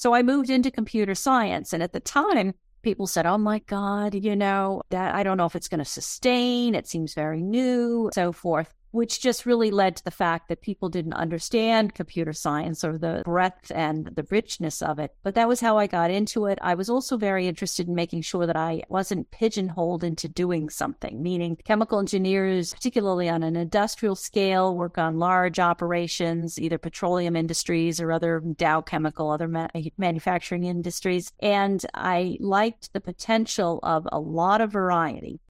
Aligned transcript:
So 0.00 0.14
I 0.14 0.22
moved 0.22 0.48
into 0.48 0.70
computer 0.70 1.14
science. 1.14 1.74
And 1.74 1.82
at 1.82 1.92
the 1.92 2.00
time, 2.00 2.54
people 2.80 3.06
said, 3.06 3.26
Oh 3.26 3.36
my 3.36 3.58
God, 3.58 4.14
you 4.14 4.34
know, 4.34 4.80
that 4.88 5.14
I 5.14 5.22
don't 5.22 5.36
know 5.36 5.44
if 5.44 5.54
it's 5.54 5.68
going 5.68 5.80
to 5.80 5.84
sustain. 5.84 6.74
It 6.74 6.88
seems 6.88 7.12
very 7.12 7.42
new, 7.42 8.08
so 8.14 8.32
forth 8.32 8.72
which 8.90 9.20
just 9.20 9.46
really 9.46 9.70
led 9.70 9.96
to 9.96 10.04
the 10.04 10.10
fact 10.10 10.48
that 10.48 10.62
people 10.62 10.88
didn't 10.88 11.12
understand 11.14 11.94
computer 11.94 12.32
science 12.32 12.84
or 12.84 12.98
the 12.98 13.22
breadth 13.24 13.70
and 13.74 14.06
the 14.14 14.26
richness 14.30 14.82
of 14.82 14.98
it. 14.98 15.14
But 15.22 15.34
that 15.34 15.48
was 15.48 15.60
how 15.60 15.78
I 15.78 15.86
got 15.86 16.10
into 16.10 16.46
it. 16.46 16.58
I 16.62 16.74
was 16.74 16.90
also 16.90 17.16
very 17.16 17.46
interested 17.46 17.88
in 17.88 17.94
making 17.94 18.22
sure 18.22 18.46
that 18.46 18.56
I 18.56 18.82
wasn't 18.88 19.30
pigeonholed 19.30 20.04
into 20.04 20.28
doing 20.28 20.68
something, 20.70 21.22
meaning 21.22 21.56
chemical 21.64 21.98
engineers, 21.98 22.74
particularly 22.74 23.28
on 23.28 23.42
an 23.42 23.56
industrial 23.56 24.14
scale, 24.16 24.74
work 24.74 24.98
on 24.98 25.18
large 25.18 25.58
operations, 25.58 26.58
either 26.58 26.78
petroleum 26.78 27.36
industries 27.36 28.00
or 28.00 28.12
other 28.12 28.40
Dow 28.40 28.80
chemical, 28.80 29.30
other 29.30 29.48
ma- 29.48 29.68
manufacturing 29.96 30.64
industries. 30.64 31.32
And 31.40 31.84
I 31.94 32.36
liked 32.40 32.92
the 32.92 33.00
potential 33.00 33.80
of 33.82 34.08
a 34.10 34.18
lot 34.18 34.60
of 34.60 34.72
variety. 34.72 35.40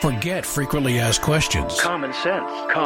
Forget 0.00 0.44
frequently 0.44 0.98
asked 0.98 1.22
questions. 1.22 1.80
Common 1.80 2.12
sense, 2.12 2.50
common 2.70 2.85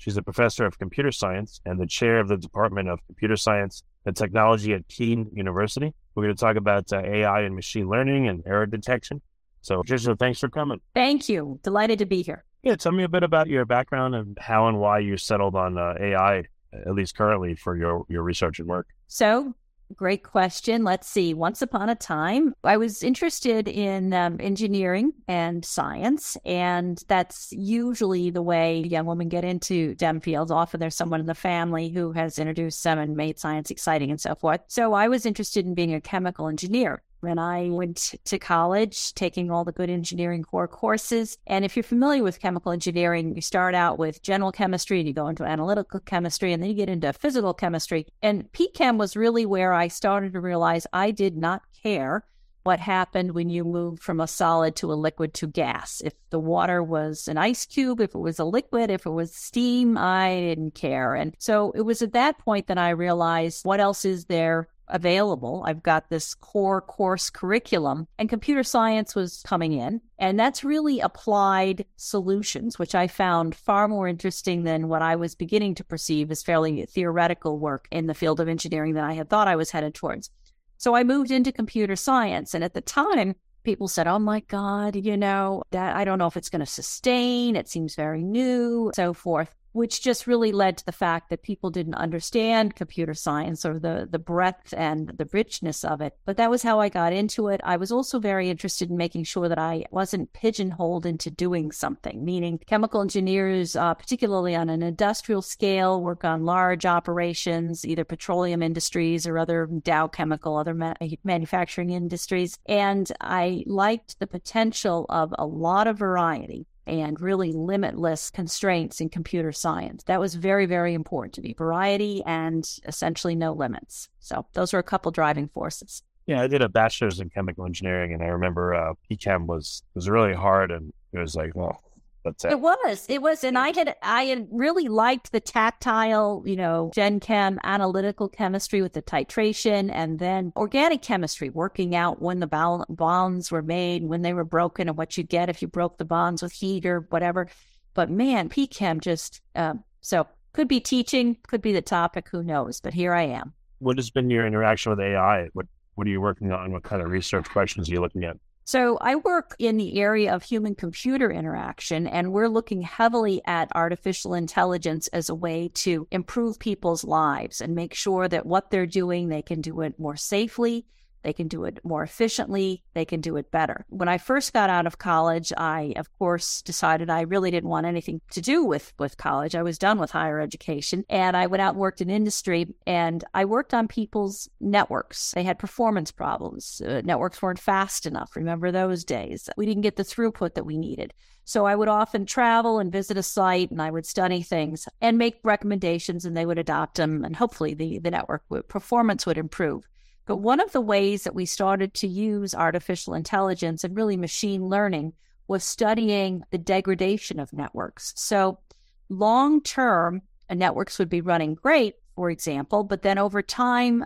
She's 0.00 0.16
a 0.16 0.22
professor 0.22 0.64
of 0.64 0.78
computer 0.78 1.12
science 1.12 1.60
and 1.66 1.78
the 1.78 1.86
chair 1.86 2.20
of 2.20 2.28
the 2.28 2.38
Department 2.38 2.88
of 2.88 3.06
Computer 3.06 3.36
Science 3.36 3.82
and 4.06 4.16
Technology 4.16 4.72
at 4.72 4.88
Kean 4.88 5.28
University. 5.34 5.92
We're 6.14 6.22
going 6.22 6.34
to 6.34 6.40
talk 6.40 6.56
about 6.56 6.90
uh, 6.90 7.02
AI 7.04 7.42
and 7.42 7.54
machine 7.54 7.86
learning 7.86 8.26
and 8.26 8.42
error 8.46 8.64
detection. 8.64 9.20
So, 9.60 9.82
Patricia, 9.82 10.16
thanks 10.16 10.38
for 10.38 10.48
coming. 10.48 10.80
Thank 10.94 11.28
you. 11.28 11.60
Delighted 11.62 11.98
to 11.98 12.06
be 12.06 12.22
here. 12.22 12.44
Yeah, 12.62 12.76
tell 12.76 12.92
me 12.92 13.04
a 13.04 13.10
bit 13.10 13.22
about 13.22 13.48
your 13.48 13.66
background 13.66 14.14
and 14.14 14.38
how 14.40 14.68
and 14.68 14.80
why 14.80 15.00
you 15.00 15.18
settled 15.18 15.54
on 15.54 15.76
uh, 15.76 15.92
AI, 16.00 16.44
at 16.72 16.94
least 16.94 17.14
currently, 17.14 17.54
for 17.54 17.76
your, 17.76 18.06
your 18.08 18.22
research 18.22 18.58
and 18.58 18.68
work. 18.68 18.86
So, 19.06 19.54
Great 19.96 20.22
question. 20.22 20.84
Let's 20.84 21.08
see. 21.08 21.34
Once 21.34 21.62
upon 21.62 21.88
a 21.88 21.96
time, 21.96 22.54
I 22.62 22.76
was 22.76 23.02
interested 23.02 23.66
in 23.66 24.12
um, 24.12 24.36
engineering 24.38 25.12
and 25.26 25.64
science, 25.64 26.36
and 26.44 27.02
that's 27.08 27.50
usually 27.50 28.30
the 28.30 28.42
way 28.42 28.80
young 28.80 29.06
women 29.06 29.28
get 29.28 29.44
into 29.44 29.94
STEM 29.94 30.20
fields. 30.20 30.52
Often 30.52 30.78
there's 30.78 30.94
someone 30.94 31.20
in 31.20 31.26
the 31.26 31.34
family 31.34 31.88
who 31.88 32.12
has 32.12 32.38
introduced 32.38 32.82
them 32.84 32.98
and 32.98 33.16
made 33.16 33.40
science 33.40 33.70
exciting 33.70 34.10
and 34.10 34.20
so 34.20 34.36
forth. 34.36 34.60
So 34.68 34.92
I 34.92 35.08
was 35.08 35.26
interested 35.26 35.66
in 35.66 35.74
being 35.74 35.92
a 35.92 36.00
chemical 36.00 36.46
engineer 36.46 37.02
when 37.20 37.38
I 37.38 37.70
went 37.70 38.14
to 38.24 38.38
college, 38.38 39.14
taking 39.14 39.50
all 39.50 39.64
the 39.64 39.72
good 39.72 39.90
engineering 39.90 40.42
core 40.42 40.68
courses. 40.68 41.38
And 41.46 41.64
if 41.64 41.76
you're 41.76 41.82
familiar 41.82 42.22
with 42.22 42.40
chemical 42.40 42.72
engineering, 42.72 43.34
you 43.34 43.42
start 43.42 43.74
out 43.74 43.98
with 43.98 44.22
general 44.22 44.52
chemistry 44.52 44.98
and 44.98 45.08
you 45.08 45.14
go 45.14 45.28
into 45.28 45.44
analytical 45.44 46.00
chemistry 46.00 46.52
and 46.52 46.62
then 46.62 46.70
you 46.70 46.76
get 46.76 46.88
into 46.88 47.12
physical 47.12 47.54
chemistry. 47.54 48.06
And 48.22 48.50
PChem 48.52 48.98
was 48.98 49.16
really 49.16 49.46
where 49.46 49.72
I 49.72 49.88
started 49.88 50.32
to 50.32 50.40
realize 50.40 50.86
I 50.92 51.10
did 51.10 51.36
not 51.36 51.62
care 51.82 52.24
what 52.62 52.78
happened 52.78 53.32
when 53.32 53.48
you 53.48 53.64
moved 53.64 54.02
from 54.02 54.20
a 54.20 54.26
solid 54.26 54.76
to 54.76 54.92
a 54.92 54.94
liquid 54.94 55.32
to 55.34 55.46
gas. 55.46 56.02
If 56.04 56.12
the 56.30 56.38
water 56.38 56.82
was 56.82 57.26
an 57.26 57.38
ice 57.38 57.64
cube, 57.64 58.00
if 58.00 58.14
it 58.14 58.18
was 58.18 58.38
a 58.38 58.44
liquid, 58.44 58.90
if 58.90 59.06
it 59.06 59.10
was 59.10 59.34
steam, 59.34 59.96
I 59.96 60.40
didn't 60.40 60.74
care. 60.74 61.14
And 61.14 61.34
so 61.38 61.72
it 61.72 61.82
was 61.82 62.02
at 62.02 62.12
that 62.12 62.38
point 62.38 62.66
that 62.66 62.78
I 62.78 62.90
realized 62.90 63.64
what 63.64 63.80
else 63.80 64.04
is 64.04 64.26
there 64.26 64.68
available. 64.92 65.62
I've 65.66 65.82
got 65.82 66.08
this 66.08 66.34
core 66.34 66.80
course 66.80 67.30
curriculum, 67.30 68.06
and 68.18 68.28
computer 68.28 68.62
science 68.62 69.14
was 69.14 69.42
coming 69.46 69.72
in. 69.72 70.00
And 70.18 70.38
that's 70.38 70.64
really 70.64 71.00
applied 71.00 71.84
solutions, 71.96 72.78
which 72.78 72.94
I 72.94 73.06
found 73.06 73.54
far 73.54 73.88
more 73.88 74.08
interesting 74.08 74.64
than 74.64 74.88
what 74.88 75.02
I 75.02 75.16
was 75.16 75.34
beginning 75.34 75.74
to 75.76 75.84
perceive 75.84 76.30
as 76.30 76.42
fairly 76.42 76.84
theoretical 76.86 77.58
work 77.58 77.88
in 77.90 78.06
the 78.06 78.14
field 78.14 78.40
of 78.40 78.48
engineering 78.48 78.94
that 78.94 79.04
I 79.04 79.14
had 79.14 79.30
thought 79.30 79.48
I 79.48 79.56
was 79.56 79.70
headed 79.70 79.94
towards. 79.94 80.30
So 80.76 80.94
I 80.94 81.04
moved 81.04 81.30
into 81.30 81.52
computer 81.52 81.96
science. 81.96 82.54
And 82.54 82.64
at 82.64 82.74
the 82.74 82.80
time, 82.80 83.34
people 83.62 83.88
said, 83.88 84.06
Oh 84.06 84.18
my 84.18 84.40
God, 84.40 84.96
you 84.96 85.16
know, 85.16 85.62
that 85.70 85.96
I 85.96 86.04
don't 86.04 86.18
know 86.18 86.26
if 86.26 86.36
it's 86.36 86.50
going 86.50 86.60
to 86.60 86.66
sustain. 86.66 87.56
It 87.56 87.68
seems 87.68 87.94
very 87.94 88.22
new, 88.22 88.90
so 88.94 89.12
forth 89.12 89.54
which 89.72 90.02
just 90.02 90.26
really 90.26 90.52
led 90.52 90.76
to 90.78 90.86
the 90.86 90.92
fact 90.92 91.30
that 91.30 91.42
people 91.42 91.70
didn't 91.70 91.94
understand 91.94 92.74
computer 92.74 93.14
science 93.14 93.64
or 93.64 93.78
the, 93.78 94.08
the 94.10 94.18
breadth 94.18 94.74
and 94.76 95.08
the 95.16 95.28
richness 95.32 95.84
of 95.84 96.00
it. 96.00 96.16
But 96.24 96.36
that 96.36 96.50
was 96.50 96.62
how 96.62 96.80
I 96.80 96.88
got 96.88 97.12
into 97.12 97.48
it. 97.48 97.60
I 97.64 97.76
was 97.76 97.92
also 97.92 98.18
very 98.18 98.50
interested 98.50 98.90
in 98.90 98.96
making 98.96 99.24
sure 99.24 99.48
that 99.48 99.58
I 99.58 99.84
wasn't 99.90 100.32
pigeonholed 100.32 101.06
into 101.06 101.30
doing 101.30 101.72
something, 101.72 102.24
meaning 102.24 102.60
chemical 102.66 103.00
engineers, 103.00 103.76
uh, 103.76 103.94
particularly 103.94 104.54
on 104.54 104.68
an 104.68 104.82
industrial 104.82 105.42
scale, 105.42 106.02
work 106.02 106.24
on 106.24 106.44
large 106.44 106.86
operations, 106.86 107.84
either 107.84 108.04
petroleum 108.04 108.62
industries 108.62 109.26
or 109.26 109.38
other 109.38 109.68
Dow 109.82 110.08
chemical, 110.08 110.56
other 110.56 110.74
ma- 110.74 110.94
manufacturing 111.24 111.90
industries. 111.90 112.58
And 112.66 113.10
I 113.20 113.64
liked 113.66 114.18
the 114.18 114.26
potential 114.26 115.06
of 115.08 115.34
a 115.38 115.46
lot 115.46 115.86
of 115.86 115.98
variety 115.98 116.66
and 116.90 117.20
really 117.20 117.52
limitless 117.52 118.30
constraints 118.30 119.00
in 119.00 119.08
computer 119.08 119.52
science. 119.52 120.02
That 120.04 120.20
was 120.20 120.34
very, 120.34 120.66
very 120.66 120.92
important 120.92 121.34
to 121.34 121.40
me 121.40 121.54
variety 121.56 122.22
and 122.26 122.68
essentially 122.86 123.36
no 123.36 123.52
limits. 123.52 124.08
So, 124.18 124.46
those 124.52 124.72
were 124.72 124.80
a 124.80 124.84
couple 124.84 125.12
driving 125.12 125.48
forces. 125.48 126.02
Yeah, 126.26 126.42
I 126.42 126.46
did 126.46 126.62
a 126.62 126.68
bachelor's 126.68 127.20
in 127.20 127.30
chemical 127.30 127.64
engineering, 127.64 128.12
and 128.12 128.22
I 128.22 128.26
remember 128.26 128.74
uh, 128.74 128.94
PChem 129.10 129.46
was 129.46 129.82
was 129.94 130.08
really 130.08 130.34
hard, 130.34 130.70
and 130.70 130.92
it 131.12 131.18
was 131.18 131.34
like, 131.34 131.54
well, 131.54 131.82
that's 132.24 132.44
it. 132.44 132.52
It 132.52 132.60
was. 132.60 133.06
It 133.08 133.22
was. 133.22 133.44
And 133.44 133.58
I 133.58 133.70
had 133.70 133.96
I 134.02 134.24
had 134.24 134.48
really 134.50 134.88
liked 134.88 135.32
the 135.32 135.40
tactile, 135.40 136.42
you 136.44 136.56
know, 136.56 136.90
Gen 136.94 137.20
Chem 137.20 137.58
analytical 137.64 138.28
chemistry 138.28 138.82
with 138.82 138.92
the 138.92 139.02
titration 139.02 139.90
and 139.92 140.18
then 140.18 140.52
organic 140.56 141.02
chemistry, 141.02 141.48
working 141.48 141.94
out 141.94 142.20
when 142.20 142.40
the 142.40 142.46
bonds 142.46 143.50
were 143.50 143.62
made, 143.62 144.04
when 144.04 144.22
they 144.22 144.32
were 144.32 144.44
broken, 144.44 144.88
and 144.88 144.96
what 144.96 145.16
you 145.16 145.24
get 145.24 145.48
if 145.48 145.62
you 145.62 145.68
broke 145.68 145.98
the 145.98 146.04
bonds 146.04 146.42
with 146.42 146.52
heat 146.52 146.84
or 146.84 147.06
whatever. 147.10 147.48
But 147.94 148.10
man, 148.10 148.48
PChem 148.48 149.00
just 149.00 149.40
um, 149.56 149.82
so 150.00 150.26
could 150.52 150.68
be 150.68 150.80
teaching, 150.80 151.36
could 151.46 151.62
be 151.62 151.72
the 151.72 151.82
topic, 151.82 152.28
who 152.28 152.42
knows? 152.42 152.80
But 152.80 152.94
here 152.94 153.14
I 153.14 153.22
am. 153.22 153.52
What 153.78 153.96
has 153.96 154.10
been 154.10 154.30
your 154.30 154.46
interaction 154.46 154.90
with 154.90 155.00
AI? 155.00 155.48
What 155.52 155.66
what 155.94 156.06
are 156.06 156.10
you 156.10 156.20
working 156.20 156.52
on? 156.52 156.72
What 156.72 156.82
kind 156.82 157.02
of 157.02 157.10
research 157.10 157.48
questions 157.48 157.88
are 157.88 157.92
you 157.92 158.00
looking 158.00 158.24
at? 158.24 158.36
So 158.70 158.98
I 159.00 159.16
work 159.16 159.56
in 159.58 159.78
the 159.78 159.98
area 159.98 160.32
of 160.32 160.44
human 160.44 160.76
computer 160.76 161.28
interaction, 161.28 162.06
and 162.06 162.32
we're 162.32 162.46
looking 162.46 162.82
heavily 162.82 163.42
at 163.44 163.74
artificial 163.74 164.32
intelligence 164.32 165.08
as 165.08 165.28
a 165.28 165.34
way 165.34 165.72
to 165.74 166.06
improve 166.12 166.60
people's 166.60 167.02
lives 167.02 167.60
and 167.60 167.74
make 167.74 167.94
sure 167.94 168.28
that 168.28 168.46
what 168.46 168.70
they're 168.70 168.86
doing, 168.86 169.28
they 169.28 169.42
can 169.42 169.60
do 169.60 169.80
it 169.80 169.98
more 169.98 170.14
safely 170.14 170.86
they 171.22 171.32
can 171.32 171.48
do 171.48 171.64
it 171.64 171.80
more 171.84 172.02
efficiently. 172.02 172.82
They 172.94 173.04
can 173.04 173.20
do 173.20 173.36
it 173.36 173.50
better. 173.50 173.84
When 173.88 174.08
I 174.08 174.18
first 174.18 174.52
got 174.52 174.70
out 174.70 174.86
of 174.86 174.98
college, 174.98 175.52
I, 175.56 175.92
of 175.96 176.12
course, 176.18 176.62
decided 176.62 177.10
I 177.10 177.22
really 177.22 177.50
didn't 177.50 177.68
want 177.68 177.86
anything 177.86 178.20
to 178.30 178.40
do 178.40 178.64
with, 178.64 178.92
with 178.98 179.16
college. 179.16 179.54
I 179.54 179.62
was 179.62 179.78
done 179.78 179.98
with 179.98 180.10
higher 180.10 180.40
education. 180.40 181.04
And 181.08 181.36
I 181.36 181.46
went 181.46 181.60
out 181.60 181.74
and 181.74 181.80
worked 181.80 182.00
in 182.00 182.10
industry 182.10 182.74
and 182.86 183.24
I 183.34 183.44
worked 183.44 183.74
on 183.74 183.88
people's 183.88 184.48
networks. 184.60 185.32
They 185.32 185.42
had 185.42 185.58
performance 185.58 186.10
problems. 186.10 186.80
Uh, 186.80 187.02
networks 187.04 187.42
weren't 187.42 187.58
fast 187.58 188.06
enough. 188.06 188.36
Remember 188.36 188.70
those 188.70 189.04
days? 189.04 189.48
We 189.56 189.66
didn't 189.66 189.82
get 189.82 189.96
the 189.96 190.04
throughput 190.04 190.54
that 190.54 190.66
we 190.66 190.78
needed. 190.78 191.12
So 191.44 191.66
I 191.66 191.74
would 191.74 191.88
often 191.88 192.26
travel 192.26 192.78
and 192.78 192.92
visit 192.92 193.16
a 193.16 193.22
site 193.22 193.72
and 193.72 193.82
I 193.82 193.90
would 193.90 194.06
study 194.06 194.40
things 194.42 194.88
and 195.00 195.18
make 195.18 195.40
recommendations 195.42 196.24
and 196.24 196.36
they 196.36 196.46
would 196.46 196.58
adopt 196.58 196.96
them. 196.96 197.24
And 197.24 197.34
hopefully 197.34 197.74
the, 197.74 197.98
the 197.98 198.10
network 198.10 198.44
performance 198.68 199.26
would 199.26 199.38
improve. 199.38 199.88
But 200.30 200.36
one 200.36 200.60
of 200.60 200.70
the 200.70 200.80
ways 200.80 201.24
that 201.24 201.34
we 201.34 201.44
started 201.44 201.92
to 201.94 202.06
use 202.06 202.54
artificial 202.54 203.14
intelligence 203.14 203.82
and 203.82 203.96
really 203.96 204.16
machine 204.16 204.68
learning 204.68 205.14
was 205.48 205.64
studying 205.64 206.44
the 206.52 206.56
degradation 206.56 207.40
of 207.40 207.52
networks. 207.52 208.12
So, 208.14 208.60
long 209.08 209.60
term, 209.60 210.22
uh, 210.48 210.54
networks 210.54 211.00
would 211.00 211.08
be 211.08 211.20
running 211.20 211.56
great, 211.56 211.96
for 212.14 212.30
example, 212.30 212.84
but 212.84 213.02
then 213.02 213.18
over 213.18 213.42
time, 213.42 214.04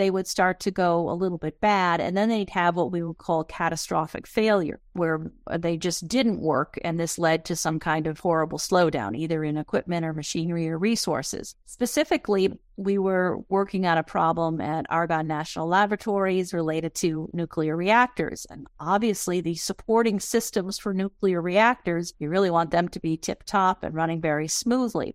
they 0.00 0.10
would 0.10 0.26
start 0.26 0.60
to 0.60 0.70
go 0.70 1.10
a 1.10 1.12
little 1.12 1.36
bit 1.36 1.60
bad. 1.60 2.00
And 2.00 2.16
then 2.16 2.30
they'd 2.30 2.50
have 2.50 2.76
what 2.76 2.90
we 2.90 3.02
would 3.02 3.18
call 3.18 3.44
catastrophic 3.44 4.26
failure, 4.26 4.80
where 4.94 5.30
they 5.58 5.76
just 5.76 6.08
didn't 6.08 6.40
work. 6.40 6.78
And 6.82 6.98
this 6.98 7.18
led 7.18 7.44
to 7.44 7.56
some 7.56 7.78
kind 7.78 8.06
of 8.06 8.18
horrible 8.18 8.58
slowdown, 8.58 9.14
either 9.14 9.44
in 9.44 9.58
equipment 9.58 10.06
or 10.06 10.14
machinery 10.14 10.68
or 10.70 10.78
resources. 10.78 11.54
Specifically, 11.66 12.58
we 12.76 12.96
were 12.96 13.40
working 13.50 13.84
on 13.84 13.98
a 13.98 14.02
problem 14.02 14.58
at 14.62 14.86
Argonne 14.88 15.26
National 15.26 15.68
Laboratories 15.68 16.54
related 16.54 16.94
to 16.94 17.28
nuclear 17.34 17.76
reactors. 17.76 18.46
And 18.48 18.66
obviously, 18.78 19.42
the 19.42 19.54
supporting 19.56 20.18
systems 20.18 20.78
for 20.78 20.94
nuclear 20.94 21.42
reactors, 21.42 22.14
you 22.18 22.30
really 22.30 22.50
want 22.50 22.70
them 22.70 22.88
to 22.88 23.00
be 23.00 23.18
tip 23.18 23.44
top 23.44 23.84
and 23.84 23.94
running 23.94 24.22
very 24.22 24.48
smoothly. 24.48 25.14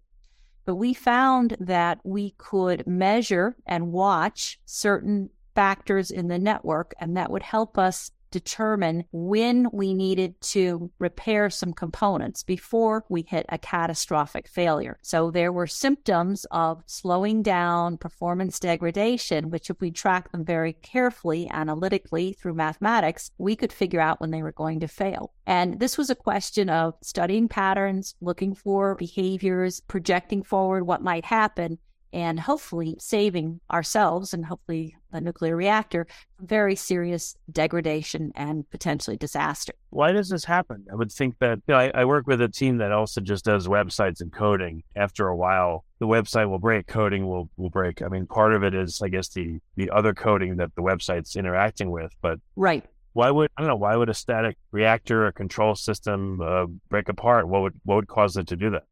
But 0.65 0.75
we 0.75 0.93
found 0.93 1.55
that 1.59 1.99
we 2.03 2.31
could 2.37 2.87
measure 2.87 3.55
and 3.65 3.91
watch 3.91 4.59
certain 4.65 5.29
factors 5.53 6.11
in 6.11 6.27
the 6.27 6.39
network, 6.39 6.93
and 6.99 7.15
that 7.15 7.31
would 7.31 7.43
help 7.43 7.77
us 7.77 8.11
determine 8.35 9.05
when 9.13 9.69
we 9.71 9.93
needed 9.93 10.41
to 10.41 10.91
repair 10.99 11.49
some 11.49 11.71
components 11.71 12.43
before 12.43 13.05
we 13.07 13.25
hit 13.25 13.45
a 13.47 13.57
catastrophic 13.57 14.49
failure. 14.49 14.97
So 15.01 15.31
there 15.31 15.53
were 15.53 15.67
symptoms 15.67 16.45
of 16.51 16.83
slowing 16.85 17.43
down, 17.43 17.97
performance 17.97 18.59
degradation, 18.59 19.51
which 19.51 19.69
if 19.69 19.79
we 19.79 19.89
track 19.89 20.33
them 20.33 20.43
very 20.43 20.73
carefully 20.73 21.49
analytically 21.49 22.33
through 22.33 22.55
mathematics, 22.55 23.31
we 23.37 23.55
could 23.55 23.71
figure 23.71 24.01
out 24.01 24.19
when 24.19 24.31
they 24.31 24.43
were 24.43 24.51
going 24.51 24.81
to 24.81 24.87
fail. 24.89 25.31
And 25.47 25.79
this 25.79 25.97
was 25.97 26.09
a 26.09 26.15
question 26.15 26.69
of 26.69 26.95
studying 27.01 27.47
patterns, 27.47 28.15
looking 28.19 28.53
for 28.53 28.95
behaviors, 28.95 29.79
projecting 29.79 30.43
forward 30.43 30.85
what 30.85 31.01
might 31.01 31.23
happen, 31.23 31.77
and 32.15 32.39
hopefully 32.39 32.95
saving 32.97 33.59
ourselves 33.69 34.33
and 34.33 34.45
hopefully 34.45 34.95
the 35.11 35.19
nuclear 35.19 35.53
reactor 35.53 36.07
from 36.37 36.47
very 36.47 36.73
serious 36.73 37.35
degradation 37.51 38.31
and 38.35 38.67
potentially 38.69 39.17
disaster. 39.17 39.73
Why 39.89 40.13
does 40.13 40.29
this 40.29 40.45
happen? 40.45 40.85
I 40.89 40.95
would 40.95 41.11
think 41.11 41.37
that 41.39 41.59
you 41.67 41.73
know, 41.73 41.75
I, 41.75 41.91
I, 41.93 42.05
work 42.05 42.25
with 42.25 42.39
a 42.39 42.47
team 42.47 42.77
that 42.77 42.93
also 42.93 43.19
just 43.19 43.43
does 43.43 43.67
websites 43.67 44.21
and 44.21 44.31
coding. 44.31 44.81
After 44.95 45.27
a 45.27 45.35
while, 45.35 45.83
the 45.99 46.07
website 46.07 46.49
will 46.49 46.57
break, 46.57 46.87
coding 46.87 47.27
will 47.27 47.49
will 47.57 47.69
break. 47.69 48.01
I 48.01 48.07
mean, 48.07 48.27
part 48.27 48.53
of 48.53 48.63
it 48.63 48.73
is, 48.73 49.01
I 49.01 49.09
guess, 49.09 49.27
the 49.27 49.59
the 49.75 49.89
other 49.89 50.13
coding 50.13 50.55
that 50.55 50.73
the 50.75 50.83
website's 50.83 51.35
interacting 51.35 51.91
with. 51.91 52.13
But 52.21 52.39
right, 52.55 52.85
why 53.11 53.29
would 53.29 53.49
I 53.57 53.61
don't 53.61 53.67
know? 53.67 53.75
Why 53.75 53.97
would 53.97 54.09
a 54.09 54.13
static 54.13 54.55
reactor 54.71 55.27
or 55.27 55.33
control 55.33 55.75
system 55.75 56.39
uh, 56.41 56.67
break 56.89 57.09
apart? 57.09 57.49
What 57.49 57.61
would 57.61 57.73
what 57.83 57.95
would 57.95 58.07
cause 58.07 58.37
it 58.37 58.47
to 58.47 58.55
do 58.55 58.69
that? 58.71 58.83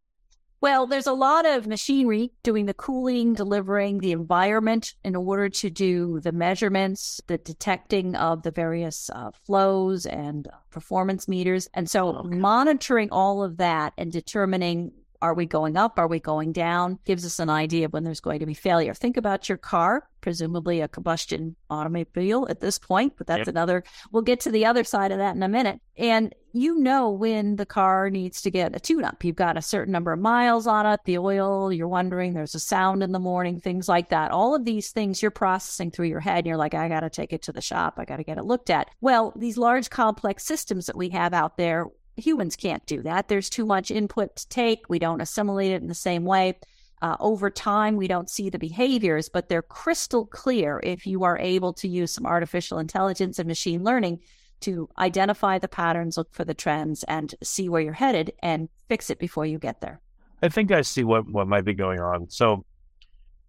Well, 0.63 0.87
there's 0.87 1.07
a 1.07 1.11
lot 1.11 1.45
of 1.45 1.67
machinery 1.67 2.31
doing 2.41 2.67
the 2.67 2.73
cooling, 2.73 3.33
delivering 3.33 3.97
the 3.97 4.13
environment 4.13 4.93
in 5.03 5.13
order 5.13 5.49
to 5.49 5.69
do 5.69 6.21
the 6.21 6.31
measurements, 6.31 7.19
the 7.27 7.37
detecting 7.37 8.15
of 8.15 8.43
the 8.43 8.51
various 8.51 9.09
uh, 9.09 9.31
flows 9.45 10.05
and 10.05 10.47
performance 10.71 11.27
meters. 11.27 11.67
And 11.73 11.89
so 11.89 12.15
okay. 12.15 12.37
monitoring 12.37 13.09
all 13.11 13.43
of 13.43 13.57
that 13.57 13.91
and 13.97 14.09
determining 14.09 14.93
are 15.23 15.33
we 15.33 15.45
going 15.45 15.77
up? 15.77 15.97
Are 15.97 16.07
we 16.07 16.19
going 16.19 16.51
down? 16.51 16.99
Gives 17.05 17.25
us 17.25 17.39
an 17.39 17.49
idea 17.49 17.85
of 17.85 17.93
when 17.93 18.03
there's 18.03 18.19
going 18.19 18.39
to 18.39 18.45
be 18.45 18.53
failure. 18.53 18.93
Think 18.93 19.15
about 19.15 19.47
your 19.47 19.57
car, 19.57 20.09
presumably 20.19 20.81
a 20.81 20.89
combustion 20.89 21.55
automobile 21.69 22.45
at 22.49 22.59
this 22.59 22.77
point, 22.77 23.13
but 23.17 23.25
that's 23.25 23.39
yep. 23.39 23.47
another, 23.47 23.85
we'll 24.11 24.21
get 24.21 24.41
to 24.41 24.51
the 24.51 24.65
other 24.65 24.83
side 24.83 25.13
of 25.13 25.19
that 25.19 25.33
in 25.33 25.41
a 25.41 25.47
minute. 25.47 25.79
And 25.97 26.35
you 26.51 26.77
know 26.77 27.09
when 27.09 27.55
the 27.55 27.65
car 27.65 28.09
needs 28.09 28.41
to 28.41 28.51
get 28.51 28.75
a 28.75 28.81
tune 28.81 29.05
up. 29.05 29.23
You've 29.23 29.37
got 29.37 29.55
a 29.55 29.61
certain 29.61 29.93
number 29.93 30.11
of 30.11 30.19
miles 30.19 30.67
on 30.67 30.85
it, 30.85 30.99
the 31.05 31.17
oil, 31.17 31.71
you're 31.71 31.87
wondering, 31.87 32.33
there's 32.33 32.53
a 32.53 32.59
sound 32.59 33.01
in 33.01 33.13
the 33.13 33.19
morning, 33.19 33.61
things 33.61 33.87
like 33.87 34.09
that. 34.09 34.31
All 34.31 34.53
of 34.53 34.65
these 34.65 34.91
things 34.91 35.21
you're 35.21 35.31
processing 35.31 35.89
through 35.89 36.07
your 36.07 36.19
head. 36.19 36.39
And 36.39 36.47
you're 36.47 36.57
like, 36.57 36.73
I 36.73 36.89
got 36.89 36.99
to 36.99 37.09
take 37.09 37.31
it 37.31 37.43
to 37.43 37.53
the 37.53 37.61
shop. 37.61 37.95
I 37.97 38.03
got 38.03 38.17
to 38.17 38.25
get 38.25 38.37
it 38.37 38.43
looked 38.43 38.69
at. 38.69 38.89
Well, 38.99 39.31
these 39.37 39.57
large 39.57 39.89
complex 39.89 40.43
systems 40.43 40.87
that 40.87 40.97
we 40.97 41.09
have 41.09 41.33
out 41.33 41.55
there, 41.55 41.87
humans 42.15 42.55
can't 42.55 42.85
do 42.85 43.01
that. 43.03 43.27
There's 43.27 43.49
too 43.49 43.65
much 43.65 43.91
input 43.91 44.35
to 44.35 44.47
take. 44.49 44.89
We 44.89 44.99
don't 44.99 45.21
assimilate 45.21 45.71
it 45.71 45.81
in 45.81 45.87
the 45.87 45.93
same 45.93 46.25
way. 46.25 46.59
Uh, 47.01 47.17
over 47.19 47.49
time, 47.49 47.97
we 47.97 48.07
don't 48.07 48.29
see 48.29 48.49
the 48.49 48.59
behaviors, 48.59 49.27
but 49.27 49.49
they're 49.49 49.61
crystal 49.61 50.25
clear 50.25 50.79
if 50.83 51.05
you 51.05 51.23
are 51.23 51.37
able 51.37 51.73
to 51.73 51.87
use 51.87 52.13
some 52.13 52.25
artificial 52.25 52.79
intelligence 52.79 53.39
and 53.39 53.47
machine 53.47 53.83
learning 53.83 54.19
to 54.61 54.87
identify 54.97 55.59
the 55.59 55.67
patterns, 55.67 56.15
look 56.15 56.33
for 56.33 56.45
the 56.45 56.53
trends, 56.53 57.03
and 57.03 57.35
see 57.43 57.67
where 57.67 57.81
you're 57.81 57.91
headed 57.91 58.31
and 58.41 58.69
fix 58.87 59.09
it 59.09 59.19
before 59.19 59.45
you 59.45 59.59
get 59.59 59.81
there. 59.81 59.99
I 60.41 60.47
think 60.47 60.71
I 60.71 60.81
see 60.81 61.03
what, 61.03 61.29
what 61.29 61.47
might 61.47 61.65
be 61.65 61.73
going 61.73 61.99
on. 61.99 62.29
So, 62.29 62.63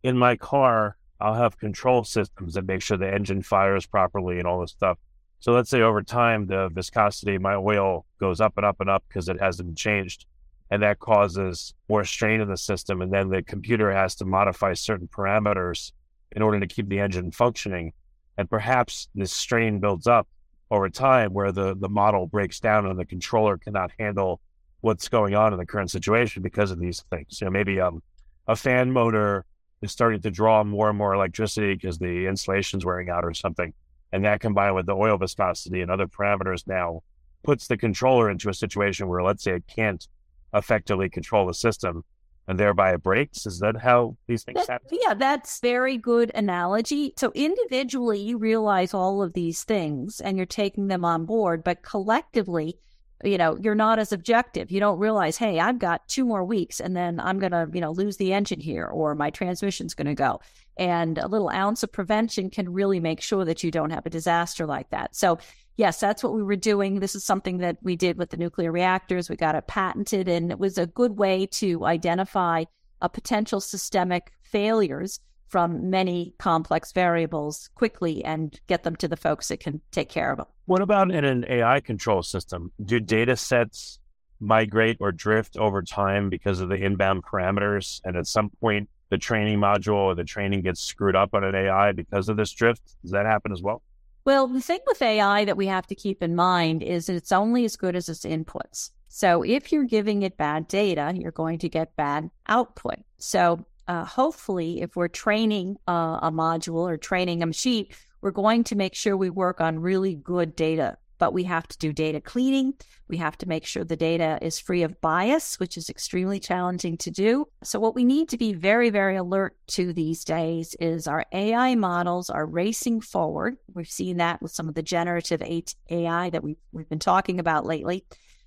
in 0.03 0.19
my 0.19 0.37
car, 0.37 0.97
I'll 1.21 1.35
have 1.35 1.57
control 1.59 2.03
systems 2.03 2.55
that 2.55 2.67
make 2.67 2.83
sure 2.83 2.97
the 2.97 3.13
engine 3.13 3.43
fires 3.43 3.87
properly 3.87 4.39
and 4.39 4.49
all 4.49 4.61
this 4.61 4.73
stuff. 4.73 4.99
So 5.45 5.53
let's 5.53 5.69
say 5.69 5.83
over 5.83 6.01
time 6.01 6.47
the 6.47 6.71
viscosity 6.73 7.35
of 7.35 7.43
my 7.43 7.55
oil 7.55 8.07
goes 8.19 8.41
up 8.41 8.55
and 8.57 8.65
up 8.65 8.81
and 8.81 8.89
up 8.89 9.05
because 9.07 9.29
it 9.29 9.39
hasn't 9.39 9.69
been 9.69 9.77
changed. 9.77 10.25
And 10.71 10.83
that 10.83 11.01
causes 11.01 11.75
more 11.87 12.03
strain 12.03 12.41
in 12.41 12.49
the 12.49 12.57
system. 12.57 13.03
And 13.03 13.13
then 13.13 13.29
the 13.29 13.43
computer 13.43 13.93
has 13.93 14.15
to 14.15 14.25
modify 14.25 14.73
certain 14.73 15.07
parameters 15.07 15.93
in 16.33 16.41
order 16.41 16.61
to 16.61 16.67
keep 16.67 16.89
the 16.89 16.99
engine 16.99 17.31
functioning. 17.31 17.93
And 18.39 18.49
perhaps 18.49 19.11
this 19.15 19.35
strain 19.35 19.81
builds 19.81 20.07
up 20.07 20.27
over 20.71 20.89
time 20.89 21.35
where 21.35 21.53
the, 21.53 21.77
the 21.77 21.91
model 21.91 22.27
breaks 22.27 22.59
down 22.59 22.87
and 22.87 22.99
the 22.99 23.05
controller 23.05 23.59
cannot 23.59 23.91
handle 23.99 24.41
what's 24.81 25.11
going 25.11 25.35
on 25.35 25.53
in 25.53 25.59
the 25.59 25.67
current 25.67 25.91
situation 25.91 26.43
because 26.43 26.71
of 26.71 26.81
these 26.81 27.05
things. 27.11 27.43
You 27.43 27.49
know, 27.49 27.51
maybe 27.51 27.81
um, 27.81 28.03
a 28.49 28.57
fan 28.57 28.91
motor 28.91 29.45
is 29.83 29.93
starting 29.93 30.23
to 30.23 30.31
draw 30.31 30.65
more 30.65 30.89
and 30.89 30.97
more 30.97 31.13
electricity 31.13 31.75
because 31.75 31.99
the 31.99 32.29
insulation's 32.29 32.87
wearing 32.87 33.11
out 33.11 33.27
or 33.27 33.35
something. 33.35 33.75
And 34.15 34.25
that 34.25 34.39
combined 34.39 34.77
with 34.77 34.87
the 34.87 34.95
oil 34.95 35.19
viscosity 35.19 35.81
and 35.81 35.91
other 35.91 36.07
parameters 36.07 36.69
now 36.69 37.03
puts 37.43 37.67
the 37.67 37.77
controller 37.77 38.31
into 38.31 38.49
a 38.49 38.55
situation 38.55 39.09
where, 39.09 39.25
let's 39.25 39.43
say, 39.43 39.57
it 39.57 39.65
can't 39.67 40.07
effectively 40.55 41.11
control 41.11 41.49
the 41.49 41.53
system 41.53 42.05
and 42.47 42.57
thereby 42.57 42.95
it 42.95 43.03
breaks. 43.03 43.45
Is 43.45 43.59
that 43.59 43.77
how 43.77 44.17
these 44.29 44.45
things 44.45 44.69
that, 44.69 44.75
happen? 44.75 44.99
Yeah, 45.03 45.15
that's 45.15 45.59
very 45.59 45.97
good 45.97 46.31
analogy. 46.33 47.13
So 47.17 47.33
individually, 47.35 48.21
you 48.21 48.39
realize 48.39 48.95
all 48.95 49.21
of 49.21 49.33
these 49.33 49.65
things 49.65 50.21
and 50.21 50.37
you're 50.37 50.47
taking 50.47 50.87
them 50.87 51.05
on 51.05 51.25
board, 51.25 51.65
but 51.65 51.83
collectively, 51.83 52.79
you 53.25 53.39
know, 53.39 53.57
you're 53.61 53.75
not 53.75 53.99
as 53.99 54.13
objective. 54.13 54.71
You 54.71 54.81
don't 54.81 54.99
realize, 54.99 55.37
hey, 55.37 55.59
I've 55.59 55.79
got 55.79 56.07
two 56.09 56.25
more 56.25 56.45
weeks 56.45 56.81
and 56.81 56.97
then 56.97 57.21
I'm 57.21 57.39
going 57.39 57.53
to, 57.53 57.69
you 57.73 57.81
know, 57.81 57.93
lose 57.93 58.17
the 58.17 58.33
engine 58.33 58.61
here 58.61 58.87
or 58.87 59.15
my 59.15 59.31
transmission's 59.31 59.95
going 59.95 60.07
to 60.07 60.15
go. 60.15 60.41
And 60.77 61.19
a 61.19 61.29
little 61.29 61.51
ounce 61.51 61.83
of 61.83 61.93
prevention 61.93 62.51
can 62.51 62.73
really 62.73 63.01
make 63.01 63.21
sure 63.21 63.45
that 63.45 63.63
you 63.63 63.71
don't 63.71 63.91
have 63.91 64.07
a 64.07 64.11
disaster 64.11 64.67
like 64.67 64.91
that. 64.91 65.15
So, 65.15 65.39
yes, 65.77 66.01
that's 66.01 66.23
what 66.23 66.35
we 66.35 66.43
were 66.43 66.57
doing. 66.57 67.01
This 67.01 67.15
is 67.15 67.25
something 67.25 67.59
that 67.59 67.77
we 67.83 67.97
did 67.97 68.19
with 68.19 68.31
the 68.31 68.37
nuclear 68.37 68.73
reactors. 68.73 69.31
We 69.31 69.37
got 69.37 69.55
it 69.55 69.67
patented, 69.67 70.29
and 70.29 70.51
it 70.51 70.59
was 70.59 70.79
a 70.79 70.87
good 70.87 71.17
way 71.17 71.47
to 71.47 71.85
identify 71.85 72.65
a 73.01 73.09
potential 73.09 73.61
systemic 73.61 74.33
failures 74.43 75.21
from 75.55 75.89
many 75.89 76.35
complex 76.39 76.91
variables 76.91 77.71
quickly 77.77 78.25
and 78.25 78.61
get 78.67 78.83
them 78.83 78.97
to 78.97 79.07
the 79.07 79.17
folks 79.17 79.47
that 79.47 79.61
can 79.61 79.81
take 79.93 80.09
care 80.09 80.33
of 80.33 80.39
them. 80.39 80.47
What 80.65 80.83
about 80.83 81.13
in 81.13 81.25
an 81.25 81.45
AI 81.49 81.79
control 81.79 82.25
system? 82.25 82.73
Do 82.85 82.99
data 82.99 83.37
sets 83.37 84.01
migrate 84.41 84.97
or 84.99 85.13
drift 85.13 85.57
over 85.57 85.81
time 85.81 86.29
because 86.29 86.59
of 86.59 86.71
the 86.71 86.75
inbound 86.75 87.23
parameters? 87.23 88.01
And 88.03 88.17
at 88.17 88.27
some 88.27 88.51
point, 88.61 88.89
the 89.11 89.17
training 89.17 89.61
module 89.61 89.95
or 89.95 90.17
the 90.17 90.25
training 90.25 90.63
gets 90.63 90.81
screwed 90.81 91.15
up 91.15 91.35
on 91.35 91.45
an 91.45 91.55
AI 91.55 91.93
because 91.93 92.29
of 92.29 92.37
this 92.37 92.51
drift? 92.51 92.83
Does 93.03 93.13
that 93.13 93.25
happen 93.25 93.53
as 93.53 93.63
well? 93.63 93.81
Well, 94.25 94.49
the 94.49 94.61
thing 94.61 94.81
with 94.89 95.01
AI 95.01 95.45
that 95.45 95.57
we 95.57 95.69
have 95.69 95.87
to 95.87 95.95
keep 95.95 96.21
in 96.21 96.35
mind 96.35 96.83
is 96.83 97.07
that 97.07 97.15
it's 97.15 97.31
only 97.31 97.65
as 97.65 97.77
good 97.77 97.95
as 97.95 98.09
its 98.09 98.25
inputs. 98.25 98.91
So 99.07 99.45
if 99.45 99.71
you're 99.71 99.85
giving 99.85 100.23
it 100.23 100.37
bad 100.37 100.67
data, 100.67 101.13
you're 101.15 101.31
going 101.31 101.59
to 101.59 101.69
get 101.69 101.95
bad 101.95 102.29
output. 102.49 102.97
So 103.19 103.65
uh, 103.89 104.05
hopefully, 104.05 104.81
if 104.81 104.97
we're 104.97 105.09
training 105.09 105.77
uh, 105.89 106.19
a 106.23 106.31
module 106.31 106.89
or 106.89 106.97
training 106.97 107.43
a 107.43 107.47
machine, 107.47 107.87
we're 108.21 108.31
going 108.31 108.65
to 108.65 108.77
make 108.77 108.95
sure 108.95 109.17
we 109.17 109.31
work 109.31 109.61
on 109.61 109.79
really 109.79 110.15
good 110.15 110.57
data 110.57 110.97
but 111.19 111.33
we 111.33 111.45
have 111.45 111.67
to 111.69 111.79
do 111.79 111.93
data 111.93 112.21
cleaning. 112.21 112.75
We 113.09 113.17
have 113.19 113.39
to 113.39 113.49
make 113.49 113.65
sure 113.65 113.85
the 113.85 113.97
data 113.97 114.39
is 114.43 114.59
free 114.59 114.83
of 114.83 115.01
bias, 115.01 115.59
which 115.61 115.77
is 115.77 115.89
extremely 115.89 116.41
challenging 116.41 116.97
to 116.99 117.11
do. 117.11 117.49
So, 117.63 117.79
what 117.79 117.95
we 117.95 118.05
need 118.05 118.29
to 118.31 118.37
be 118.37 118.53
very, 118.53 118.91
very 118.91 119.17
alert 119.17 119.57
to 119.69 119.93
these 119.93 120.25
days 120.25 120.75
is 120.81 121.07
our 121.07 121.25
AI 121.33 121.75
models 121.77 122.31
are 122.31 122.47
racing 122.47 123.01
forward. 123.01 123.57
We've 123.73 123.89
seen 123.89 124.19
that 124.19 124.43
with 124.43 124.53
some 124.53 124.69
of 124.69 124.75
the 124.75 124.83
generative 124.83 125.43
AI 125.43 126.31
that 126.31 126.43
we've, 126.43 126.59
we've 126.73 126.89
been 126.89 126.99
talking 126.99 127.41
about 127.41 127.65
lately. 127.65 128.05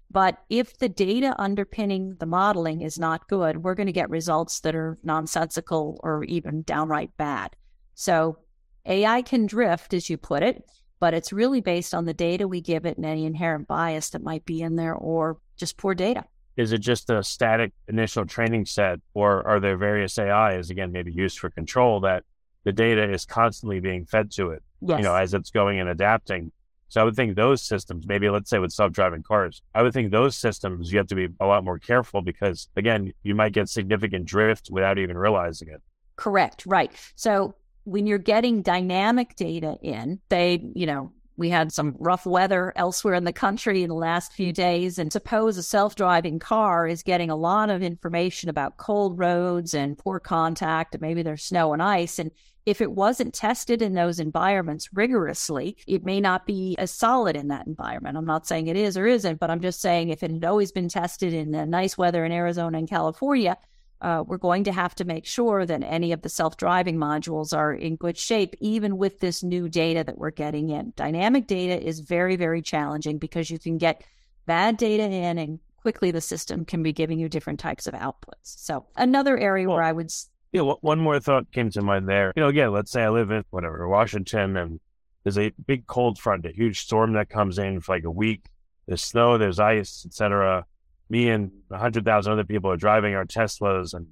But 0.10 0.38
if 0.50 0.78
the 0.78 0.90
data 0.90 1.36
underpinning 1.38 2.16
the 2.20 2.26
modeling 2.26 2.82
is 2.82 2.98
not 2.98 3.28
good, 3.28 3.64
we're 3.64 3.76
going 3.76 3.88
to 3.88 3.94
get 3.94 4.10
results 4.10 4.62
that 4.62 4.76
are 4.76 4.98
nonsensical 5.04 6.00
or 6.02 6.24
even 6.24 6.64
downright 6.64 7.16
bad. 7.18 7.56
So, 7.94 8.40
AI 8.86 9.22
can 9.22 9.48
drift, 9.48 9.94
as 9.94 10.10
you 10.10 10.18
put 10.18 10.44
it 10.44 10.64
but 11.00 11.14
it's 11.14 11.32
really 11.34 11.62
based 11.62 11.94
on 11.94 12.06
the 12.06 12.14
data 12.14 12.48
we 12.48 12.62
give 12.62 12.86
it 12.86 12.98
and 12.98 13.06
any 13.06 13.26
inherent 13.26 13.68
bias 13.68 14.10
that 14.10 14.24
might 14.24 14.46
be 14.46 14.62
in 14.62 14.76
there 14.76 14.96
or 14.96 15.38
just 15.56 15.78
poor 15.78 15.94
data. 15.94 16.24
Is 16.56 16.72
it 16.72 16.80
just 16.80 17.10
a 17.10 17.22
static 17.24 17.72
initial 17.88 18.26
training 18.26 18.66
set, 18.66 19.00
or 19.14 19.46
are 19.48 19.60
there 19.60 19.78
various 19.78 20.18
AIs, 20.18 20.72
again, 20.72 20.92
maybe 20.92 21.12
used 21.12 21.38
for 21.38 21.52
control 21.52 22.00
that 22.02 22.24
the 22.64 22.72
data 22.72 23.10
is 23.12 23.26
constantly 23.26 23.80
being 23.80 24.06
fed 24.06 24.32
to 24.32 24.50
it, 24.50 24.64
Yes. 24.82 24.98
you 24.98 25.04
know, 25.04 25.14
as 25.14 25.36
it's 25.36 25.52
going 25.52 25.80
and 25.80 25.88
adapting. 25.88 26.52
So 26.90 27.02
I 27.02 27.04
would 27.04 27.16
think 27.16 27.36
those 27.36 27.62
systems, 27.62 28.06
maybe 28.08 28.30
let's 28.30 28.50
say 28.50 28.60
with 28.60 28.72
self-driving 28.72 29.24
cars, 29.24 29.62
I 29.76 29.84
would 29.84 29.94
think 29.94 30.12
those 30.12 30.38
systems 30.38 30.92
you 30.92 30.98
have 30.98 31.08
to 31.08 31.16
be 31.16 31.28
a 31.40 31.46
lot 31.46 31.64
more 31.64 31.80
careful 31.80 32.22
because 32.22 32.70
again, 32.76 33.14
you 33.24 33.36
might 33.36 33.54
get 33.54 33.70
significant 33.70 34.26
drift 34.26 34.70
without 34.72 34.98
even 34.98 35.18
realizing 35.18 35.70
it. 35.70 35.82
Correct. 36.16 36.66
Right. 36.66 36.92
So 37.16 37.56
when 37.84 38.08
you're 38.08 38.18
getting 38.18 38.62
dynamic 38.62 39.36
data 39.36 39.78
in, 39.82 40.20
they, 40.30 40.62
you 40.76 40.86
know, 40.86 41.12
we 41.38 41.50
had 41.50 41.72
some 41.72 41.96
rough 42.00 42.26
weather 42.26 42.74
elsewhere 42.76 43.14
in 43.14 43.24
the 43.24 43.32
country 43.32 43.84
in 43.84 43.90
the 43.90 43.96
last 43.96 44.34
few 44.34 44.52
days. 44.52 44.98
And 44.98 45.14
suppose 45.14 45.58
a 45.58 45.64
self 45.64 45.96
driving 45.96 46.40
car 46.40 46.88
is 46.88 47.04
getting 47.04 47.30
a 47.30 47.36
lot 47.36 47.70
of 47.70 47.84
information 47.84 48.50
about 48.50 48.78
cold 48.78 49.18
roads 49.18 49.74
and 49.74 49.98
poor 49.98 50.20
contact, 50.20 50.96
and 50.96 51.02
maybe 51.02 51.22
there's 51.22 51.44
snow 51.44 51.74
and 51.74 51.82
ice. 51.82 52.20
And 52.20 52.32
if 52.66 52.82
it 52.82 52.92
wasn't 52.92 53.34
tested 53.34 53.82
in 53.82 53.94
those 53.94 54.20
environments 54.20 54.90
rigorously, 54.94 55.78
it 55.88 56.04
may 56.04 56.20
not 56.20 56.46
be 56.46 56.76
as 56.78 56.92
solid 56.92 57.38
in 57.38 57.48
that 57.48 57.66
environment. 57.66 58.18
I'm 58.18 58.26
not 58.26 58.46
saying 58.46 58.68
it 58.68 58.76
is 58.76 58.98
or 58.98 59.08
isn't, 59.08 59.40
but 59.40 59.50
I'm 59.50 59.62
just 59.62 59.80
saying 59.80 60.10
if 60.10 60.22
it 60.22 60.32
had 60.32 60.44
always 60.44 60.74
been 60.74 60.90
tested 60.90 61.34
in 61.34 61.52
the 61.52 61.66
nice 61.66 61.98
weather 61.98 62.26
in 62.26 62.34
Arizona 62.34 62.80
and 62.80 62.90
California, 62.90 63.58
uh, 64.02 64.24
we're 64.26 64.38
going 64.38 64.64
to 64.66 64.72
have 64.72 64.94
to 64.96 65.06
make 65.06 65.26
sure 65.26 65.66
that 65.66 65.84
any 65.84 66.12
of 66.12 66.22
the 66.22 66.30
self 66.30 66.58
driving 66.58 66.98
modules 66.98 67.56
are 67.56 67.74
in 67.74 67.96
good 67.96 68.18
shape, 68.18 68.56
even 68.60 68.98
with 68.98 69.20
this 69.20 69.44
new 69.44 69.68
data 69.68 70.04
that 70.04 70.18
we're 70.18 70.32
getting 70.32 70.70
in. 70.70 70.94
Dynamic 70.96 71.48
data 71.48 71.82
is 71.82 72.00
very, 72.00 72.36
very 72.36 72.62
challenging 72.62 73.18
because 73.18 73.50
you 73.50 73.58
can 73.58 73.78
get 73.78 74.04
bad 74.46 74.78
data 74.78 75.04
in 75.04 75.38
and 75.38 75.60
quickly 75.82 76.12
the 76.12 76.22
system 76.22 76.66
can 76.66 76.84
be 76.84 76.92
giving 76.92 77.20
you 77.20 77.30
different 77.30 77.60
types 77.60 77.88
of 77.88 77.94
outputs. 77.94 78.44
So, 78.44 78.86
another 78.96 79.38
area 79.38 79.68
Well, 79.68 79.78
where 79.78 79.86
I 79.86 79.92
would. 79.92 80.12
Yeah, 80.52 80.62
one 80.62 81.00
more 81.00 81.20
thought 81.20 81.52
came 81.52 81.70
to 81.72 81.82
mind 81.82 82.08
there. 82.08 82.34
You 82.36 82.44
know, 82.44 82.50
again, 82.50 82.72
let's 82.72 82.92
say 82.92 83.04
I 83.04 83.10
live 83.10 83.32
in 83.32 83.44
whatever 83.50 83.88
Washington, 83.88 84.58
and 84.58 84.80
there's 85.24 85.38
a 85.38 85.52
big 85.66 85.88
cold 85.88 86.20
front, 86.20 86.46
a 86.46 86.52
huge 86.52 86.82
storm 86.82 87.14
that 87.14 87.30
comes 87.30 87.58
in 87.58 87.82
for 87.82 87.96
like 87.96 88.06
a 88.06 88.12
week. 88.12 88.46
There's 88.88 89.02
snow, 89.02 89.38
there's 89.38 89.60
ice, 89.60 90.06
etc. 90.06 90.66
Me 91.10 91.30
and 91.30 91.52
hundred 91.72 92.06
thousand 92.06 92.34
other 92.34 92.44
people 92.44 92.72
are 92.72 92.78
driving 92.78 93.16
our 93.16 93.26
Teslas, 93.26 93.94
and 93.94 94.08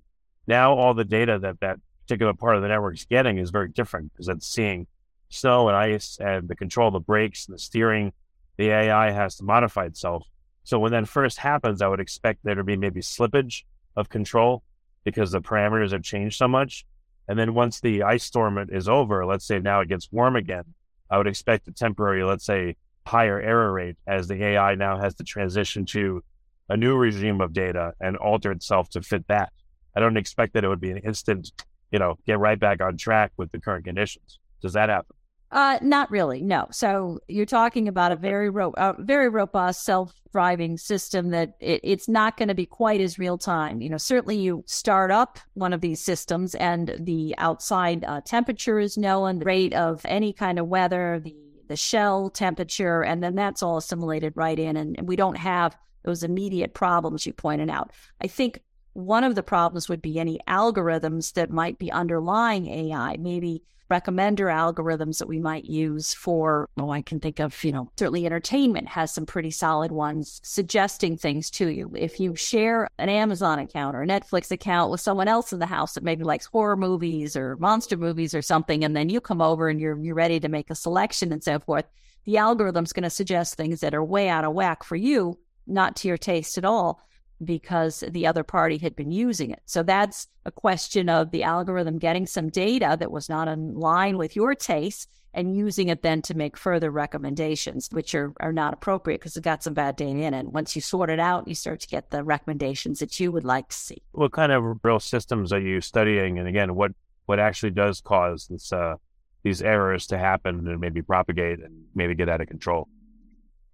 now 0.48 0.74
all 0.74 0.94
the 0.94 1.06
data 1.06 1.40
that 1.40 1.60
that 1.60 1.80
particular 2.06 2.34
part 2.34 2.56
of 2.56 2.62
the 2.62 2.68
network 2.68 2.96
is 2.96 3.06
getting 3.06 3.38
is 3.38 3.50
very 3.50 3.70
different 3.70 4.14
because 4.14 4.28
it's 4.28 4.48
seeing 4.48 4.88
snow 5.30 5.68
and 5.68 5.75
ice 5.75 6.18
and 6.22 6.48
the 6.48 6.56
control 6.56 6.88
of 6.88 6.94
the 6.94 7.00
brakes 7.00 7.48
and 7.48 7.56
the 7.56 7.60
steering. 7.60 8.14
The 8.58 8.70
AI 8.70 9.12
has 9.12 9.36
to 9.38 9.44
modify 9.44 9.86
itself. 9.86 10.25
So 10.64 10.80
when 10.80 10.94
that 10.94 11.08
first 11.08 11.38
happens, 11.38 11.82
I 11.82 11.88
would 11.88 12.00
expect 12.00 12.40
there 12.44 12.56
to 12.56 12.64
be 12.64 12.78
maybe 12.78 13.02
slippage 13.02 13.64
of 13.96 14.10
control 14.10 14.64
because 15.04 15.32
the 15.32 15.42
parameters 15.42 15.92
have 15.92 16.04
changed 16.04 16.38
so 16.38 16.48
much. 16.48 16.86
And 17.28 17.38
then 17.38 17.54
once 17.54 17.80
the 17.80 18.04
ice 18.04 18.24
storm 18.24 18.58
is 18.72 18.88
over, 18.88 19.25
let's 19.25 19.46
say 19.46 19.60
now 19.60 19.82
it 19.82 19.90
gets 19.90 20.12
warm 20.12 20.36
again, 20.36 20.64
I 21.10 21.18
would 21.18 21.28
expect 21.28 21.68
a 21.68 21.72
temporary, 21.72 22.24
let's 22.24 22.46
say, 22.46 22.75
higher 23.06 23.40
error 23.40 23.72
rate 23.72 23.98
as 24.08 24.28
the 24.28 24.44
AI 24.44 24.75
now 24.75 24.98
has 24.98 25.16
to 25.16 25.24
transition 25.24 25.86
to 25.86 26.24
a 26.70 26.78
new 26.78 26.96
regime 26.96 27.42
of 27.42 27.54
data 27.54 27.94
and 28.00 28.18
alter 28.18 28.52
itself 28.52 28.90
to 28.90 29.02
fit 29.02 29.28
that. 29.28 29.52
I 29.96 30.00
don't 30.00 30.18
expect 30.18 30.54
that 30.54 30.64
it 30.64 30.68
would 30.68 30.82
be 30.82 30.92
an 30.92 30.98
instant, 30.98 31.52
you 31.92 32.00
know, 32.00 32.18
get 32.26 32.40
right 32.40 32.60
back 32.60 32.82
on 32.82 32.98
track 32.98 33.32
with 33.38 33.52
the 33.52 33.60
current 33.60 33.86
conditions. 33.86 34.40
Does 34.62 34.74
that 34.74 34.90
happen? 34.90 35.16
Uh, 35.52 35.78
not 35.82 36.10
really, 36.12 36.42
no. 36.42 36.68
So 36.72 37.20
you're 37.28 37.46
talking 37.46 37.88
about 37.88 38.12
a 38.12 38.16
very 38.16 38.50
ro- 38.50 38.74
very 39.00 39.30
robust 39.30 39.86
self-driving 39.86 40.78
system 40.78 41.30
that 41.30 41.54
it, 41.60 41.80
it's 41.84 42.10
not 42.10 42.36
going 42.36 42.50
to 42.50 42.56
be 42.56 42.66
quite 42.66 43.00
as 43.00 43.20
real 43.20 43.38
time. 43.38 43.80
You 43.80 43.90
know, 43.90 43.98
certainly 43.98 44.38
you 44.38 44.64
start 44.66 45.12
up 45.12 45.40
one 45.54 45.72
of 45.72 45.82
these 45.82 46.02
systems 46.02 46.56
and 46.56 46.96
the 47.00 47.36
outside 47.38 48.04
uh, 48.04 48.22
temperature 48.26 48.80
is 48.80 48.98
known, 48.98 49.40
the 49.40 49.46
rate 49.46 49.74
of 49.74 50.02
any 50.06 50.34
kind 50.34 50.60
of 50.60 50.68
weather, 50.68 51.22
the 51.24 51.36
the 51.68 51.76
shell 51.76 52.30
temperature, 52.30 53.04
and 53.04 53.24
then 53.24 53.34
that's 53.34 53.64
all 53.64 53.78
assimilated 53.78 54.34
right 54.36 54.60
in, 54.60 54.78
and 54.78 55.00
we 55.08 55.16
don't 55.16 55.38
have 55.38 55.76
those 56.06 56.24
immediate 56.24 56.74
problems 56.74 57.26
you 57.26 57.34
pointed 57.34 57.70
out. 57.70 57.92
I 58.22 58.28
think 58.28 58.62
one 58.94 59.24
of 59.24 59.36
the 59.36 59.44
problems 59.44 59.90
would 59.90 60.02
be 60.02 60.20
any 60.20 60.40
algorithms 60.48 61.34
that 61.34 61.50
might 61.50 61.78
be 61.78 61.92
underlying 61.92 62.68
AI, 62.68 63.18
maybe 63.18 63.64
recommender 63.92 64.52
algorithms 64.52 65.20
that 65.20 65.28
we 65.28 65.40
might 65.40 65.66
use 65.66 66.14
for, 66.14 66.70
oh, 66.78 66.90
I 66.90 67.02
can 67.02 67.20
think 67.20 67.40
of, 67.40 67.64
you 67.64 67.72
know, 67.72 67.92
certainly 67.98 68.26
entertainment 68.26 68.88
has 68.88 69.14
some 69.14 69.26
pretty 69.26 69.52
solid 69.52 69.92
ones 69.92 70.40
suggesting 70.44 71.18
things 71.18 71.52
to 71.52 71.68
you. 71.68 71.92
If 71.96 72.20
you 72.20 72.36
share 72.36 72.90
an 72.98 73.10
Amazon 73.10 73.60
account 73.60 73.96
or 73.96 74.02
a 74.02 74.08
Netflix 74.08 74.50
account 74.50 74.92
with 74.92 75.02
someone 75.02 75.28
else 75.28 75.54
in 75.54 75.60
the 75.60 75.66
house 75.66 75.94
that 75.94 76.04
maybe 76.04 76.24
likes 76.24 76.46
horror 76.46 76.76
movies 76.76 77.36
or 77.36 77.58
monster 77.58 77.98
movies 77.98 78.34
or 78.34 78.42
something, 78.42 78.84
and 78.84 78.96
then 78.96 79.10
you 79.10 79.22
come 79.22 79.42
over 79.42 79.70
and 79.70 79.80
you're 79.80 80.00
you're 80.00 80.16
ready 80.16 80.40
to 80.40 80.50
make 80.50 80.70
a 80.70 80.76
selection 80.76 81.32
and 81.32 81.44
so 81.44 81.60
forth, 81.60 81.86
the 82.26 82.38
algorithm's 82.38 82.94
going 82.94 83.04
to 83.04 83.10
suggest 83.10 83.54
things 83.54 83.82
that 83.82 83.94
are 83.94 84.04
way 84.04 84.30
out 84.30 84.46
of 84.46 84.54
whack 84.54 84.84
for 84.84 84.96
you, 84.96 85.38
not 85.68 85.96
to 85.98 86.08
your 86.08 86.18
taste 86.18 86.58
at 86.58 86.66
all 86.66 87.02
because 87.44 88.04
the 88.10 88.26
other 88.28 88.44
party 88.44 88.78
had 88.78 88.96
been 88.96 89.12
using 89.12 89.52
it. 89.52 89.62
So 89.66 89.84
that's 89.84 90.28
a 90.46 90.52
question 90.52 91.10
of 91.10 91.32
the 91.32 91.44
algorithm 91.44 91.98
getting 91.98 92.26
some 92.26 92.50
data 92.50 92.96
that 93.00 93.12
was 93.12 93.30
not 93.30 93.48
in 93.48 93.76
line 93.76 94.18
with 94.18 94.36
your 94.36 94.56
taste 94.56 95.10
and 95.34 95.56
using 95.56 95.90
it 95.90 96.02
then 96.02 96.22
to 96.22 96.34
make 96.34 96.56
further 96.56 96.90
recommendations, 96.90 97.90
which 97.92 98.16
are, 98.16 98.34
are 98.40 98.54
not 98.54 98.74
appropriate 98.74 99.20
because 99.20 99.36
it 99.36 99.44
got 99.44 99.64
some 99.64 99.74
bad 99.74 99.98
data 99.98 100.18
in 100.18 100.34
it. 100.34 100.46
Once 100.48 100.76
you 100.76 100.82
sort 100.82 101.10
it 101.10 101.20
out, 101.20 101.48
you 101.48 101.54
start 101.54 101.82
to 101.82 101.88
get 101.88 102.10
the 102.10 102.24
recommendations 102.24 103.00
that 103.00 103.20
you 103.20 103.34
would 103.34 103.44
like 103.44 103.68
to 103.68 103.76
see. 103.76 104.02
What 104.14 104.32
kind 104.32 104.54
of 104.54 104.80
real 104.84 105.02
systems 105.02 105.52
are 105.52 105.60
you 105.60 105.82
studying? 105.82 106.40
And 106.40 106.48
again, 106.48 106.74
what 106.76 106.94
what 107.26 107.40
actually 107.40 107.72
does 107.72 108.02
cause 108.02 108.48
this 108.48 108.72
uh, 108.72 108.96
these 109.44 109.62
errors 109.62 110.08
to 110.08 110.18
happen 110.18 110.68
and 110.68 110.80
maybe 110.80 111.02
propagate 111.02 111.60
and 111.60 111.84
maybe 111.94 112.16
get 112.16 112.30
out 112.30 112.40
of 112.40 112.48
control? 112.48 112.88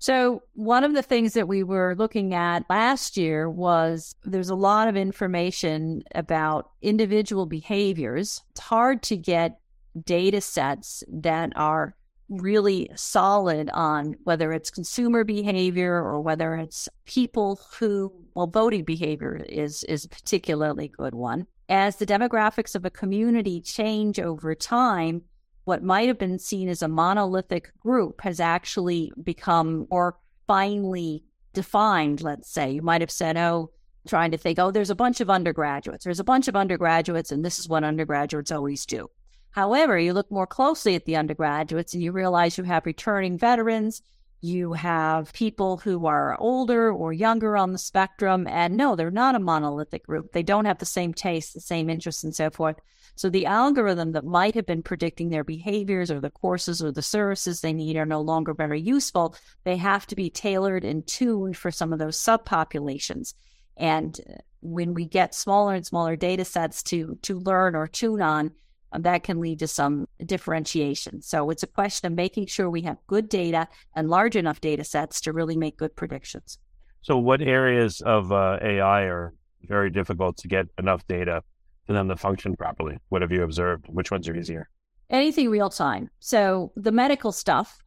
So, 0.01 0.41
one 0.55 0.83
of 0.83 0.95
the 0.95 1.03
things 1.03 1.33
that 1.33 1.47
we 1.47 1.61
were 1.61 1.93
looking 1.95 2.33
at 2.33 2.67
last 2.71 3.17
year 3.17 3.47
was 3.47 4.15
there's 4.23 4.49
a 4.49 4.55
lot 4.55 4.87
of 4.87 4.97
information 4.97 6.01
about 6.15 6.71
individual 6.81 7.45
behaviors. 7.45 8.41
It's 8.49 8.61
hard 8.61 9.03
to 9.03 9.15
get 9.15 9.59
data 10.03 10.41
sets 10.41 11.03
that 11.07 11.53
are 11.55 11.95
really 12.29 12.89
solid 12.95 13.69
on 13.75 14.15
whether 14.23 14.51
it's 14.51 14.71
consumer 14.71 15.23
behavior 15.23 15.93
or 15.93 16.19
whether 16.19 16.55
it's 16.55 16.89
people 17.05 17.59
who 17.77 18.11
well 18.33 18.47
voting 18.47 18.85
behavior 18.85 19.35
is 19.47 19.83
is 19.83 20.05
a 20.05 20.09
particularly 20.09 20.87
good 20.87 21.13
one 21.13 21.45
as 21.69 21.97
the 21.97 22.05
demographics 22.05 22.73
of 22.73 22.85
a 22.85 22.89
community 22.89 23.59
change 23.61 24.17
over 24.17 24.55
time 24.55 25.21
what 25.63 25.83
might 25.83 26.07
have 26.07 26.17
been 26.17 26.39
seen 26.39 26.69
as 26.69 26.81
a 26.81 26.87
monolithic 26.87 27.71
group 27.79 28.21
has 28.21 28.39
actually 28.39 29.11
become 29.21 29.87
more 29.91 30.17
finely 30.47 31.23
defined, 31.53 32.21
let's 32.21 32.49
say. 32.49 32.71
You 32.71 32.81
might 32.81 33.01
have 33.01 33.11
said, 33.11 33.37
oh, 33.37 33.71
trying 34.07 34.31
to 34.31 34.37
think, 34.37 34.57
oh, 34.57 34.71
there's 34.71 34.89
a 34.89 34.95
bunch 34.95 35.21
of 35.21 35.29
undergraduates. 35.29 36.03
There's 36.03 36.19
a 36.19 36.23
bunch 36.23 36.47
of 36.47 36.55
undergraduates, 36.55 37.31
and 37.31 37.45
this 37.45 37.59
is 37.59 37.69
what 37.69 37.83
undergraduates 37.83 38.51
always 38.51 38.85
do. 38.85 39.09
However, 39.51 39.99
you 39.99 40.13
look 40.13 40.31
more 40.31 40.47
closely 40.47 40.95
at 40.95 41.05
the 41.05 41.17
undergraduates 41.17 41.93
and 41.93 42.01
you 42.01 42.11
realize 42.11 42.57
you 42.57 42.63
have 42.63 42.85
returning 42.85 43.37
veterans, 43.37 44.01
you 44.41 44.73
have 44.73 45.31
people 45.33 45.77
who 45.77 46.07
are 46.07 46.35
older 46.39 46.91
or 46.91 47.13
younger 47.13 47.55
on 47.55 47.71
the 47.71 47.77
spectrum, 47.77 48.47
and 48.47 48.75
no, 48.75 48.95
they're 48.95 49.11
not 49.11 49.35
a 49.35 49.39
monolithic 49.39 50.05
group. 50.05 50.31
They 50.33 50.43
don't 50.43 50.65
have 50.65 50.79
the 50.79 50.85
same 50.85 51.13
tastes, 51.13 51.53
the 51.53 51.61
same 51.61 51.89
interests, 51.89 52.23
and 52.23 52.35
so 52.35 52.49
forth. 52.49 52.77
So 53.15 53.29
the 53.29 53.45
algorithm 53.45 54.13
that 54.13 54.25
might 54.25 54.55
have 54.55 54.65
been 54.65 54.81
predicting 54.81 55.29
their 55.29 55.43
behaviors 55.43 56.09
or 56.09 56.19
the 56.19 56.31
courses 56.31 56.81
or 56.81 56.91
the 56.91 57.03
services 57.03 57.61
they 57.61 57.73
need 57.73 57.97
are 57.97 58.05
no 58.05 58.21
longer 58.21 58.53
very 58.53 58.81
useful. 58.81 59.35
They 59.63 59.77
have 59.77 60.07
to 60.07 60.15
be 60.15 60.29
tailored 60.29 60.83
and 60.83 61.05
tuned 61.05 61.55
for 61.55 61.69
some 61.69 61.93
of 61.93 61.99
those 61.99 62.17
subpopulations. 62.17 63.35
And 63.77 64.19
uh, 64.27 64.37
when 64.61 64.93
we 64.93 65.05
get 65.05 65.35
smaller 65.35 65.75
and 65.75 65.85
smaller 65.85 66.15
data 66.15 66.45
sets 66.45 66.83
to 66.83 67.17
to 67.23 67.39
learn 67.39 67.75
or 67.75 67.87
tune 67.87 68.21
on, 68.21 68.51
that 68.99 69.23
can 69.23 69.39
lead 69.39 69.59
to 69.59 69.67
some 69.67 70.07
differentiation. 70.25 71.21
So 71.21 71.49
it's 71.49 71.63
a 71.63 71.67
question 71.67 72.07
of 72.07 72.13
making 72.13 72.47
sure 72.47 72.69
we 72.69 72.81
have 72.81 72.97
good 73.07 73.29
data 73.29 73.67
and 73.95 74.09
large 74.09 74.35
enough 74.35 74.61
data 74.61 74.83
sets 74.83 75.21
to 75.21 75.33
really 75.33 75.55
make 75.55 75.77
good 75.77 75.95
predictions. 75.95 76.57
So, 77.03 77.17
what 77.17 77.41
areas 77.41 78.01
of 78.01 78.31
uh, 78.31 78.59
AI 78.61 79.03
are 79.03 79.33
very 79.63 79.89
difficult 79.89 80.37
to 80.37 80.47
get 80.47 80.67
enough 80.77 81.05
data 81.07 81.41
for 81.87 81.93
them 81.93 82.09
to 82.09 82.15
function 82.15 82.55
properly? 82.55 82.97
What 83.09 83.21
have 83.21 83.31
you 83.31 83.43
observed? 83.43 83.85
Which 83.89 84.11
ones 84.11 84.27
are 84.27 84.35
easier? 84.35 84.69
Anything 85.09 85.49
real 85.49 85.69
time. 85.69 86.09
So 86.19 86.71
the 86.75 86.91
medical 86.91 87.31
stuff, 87.31 87.79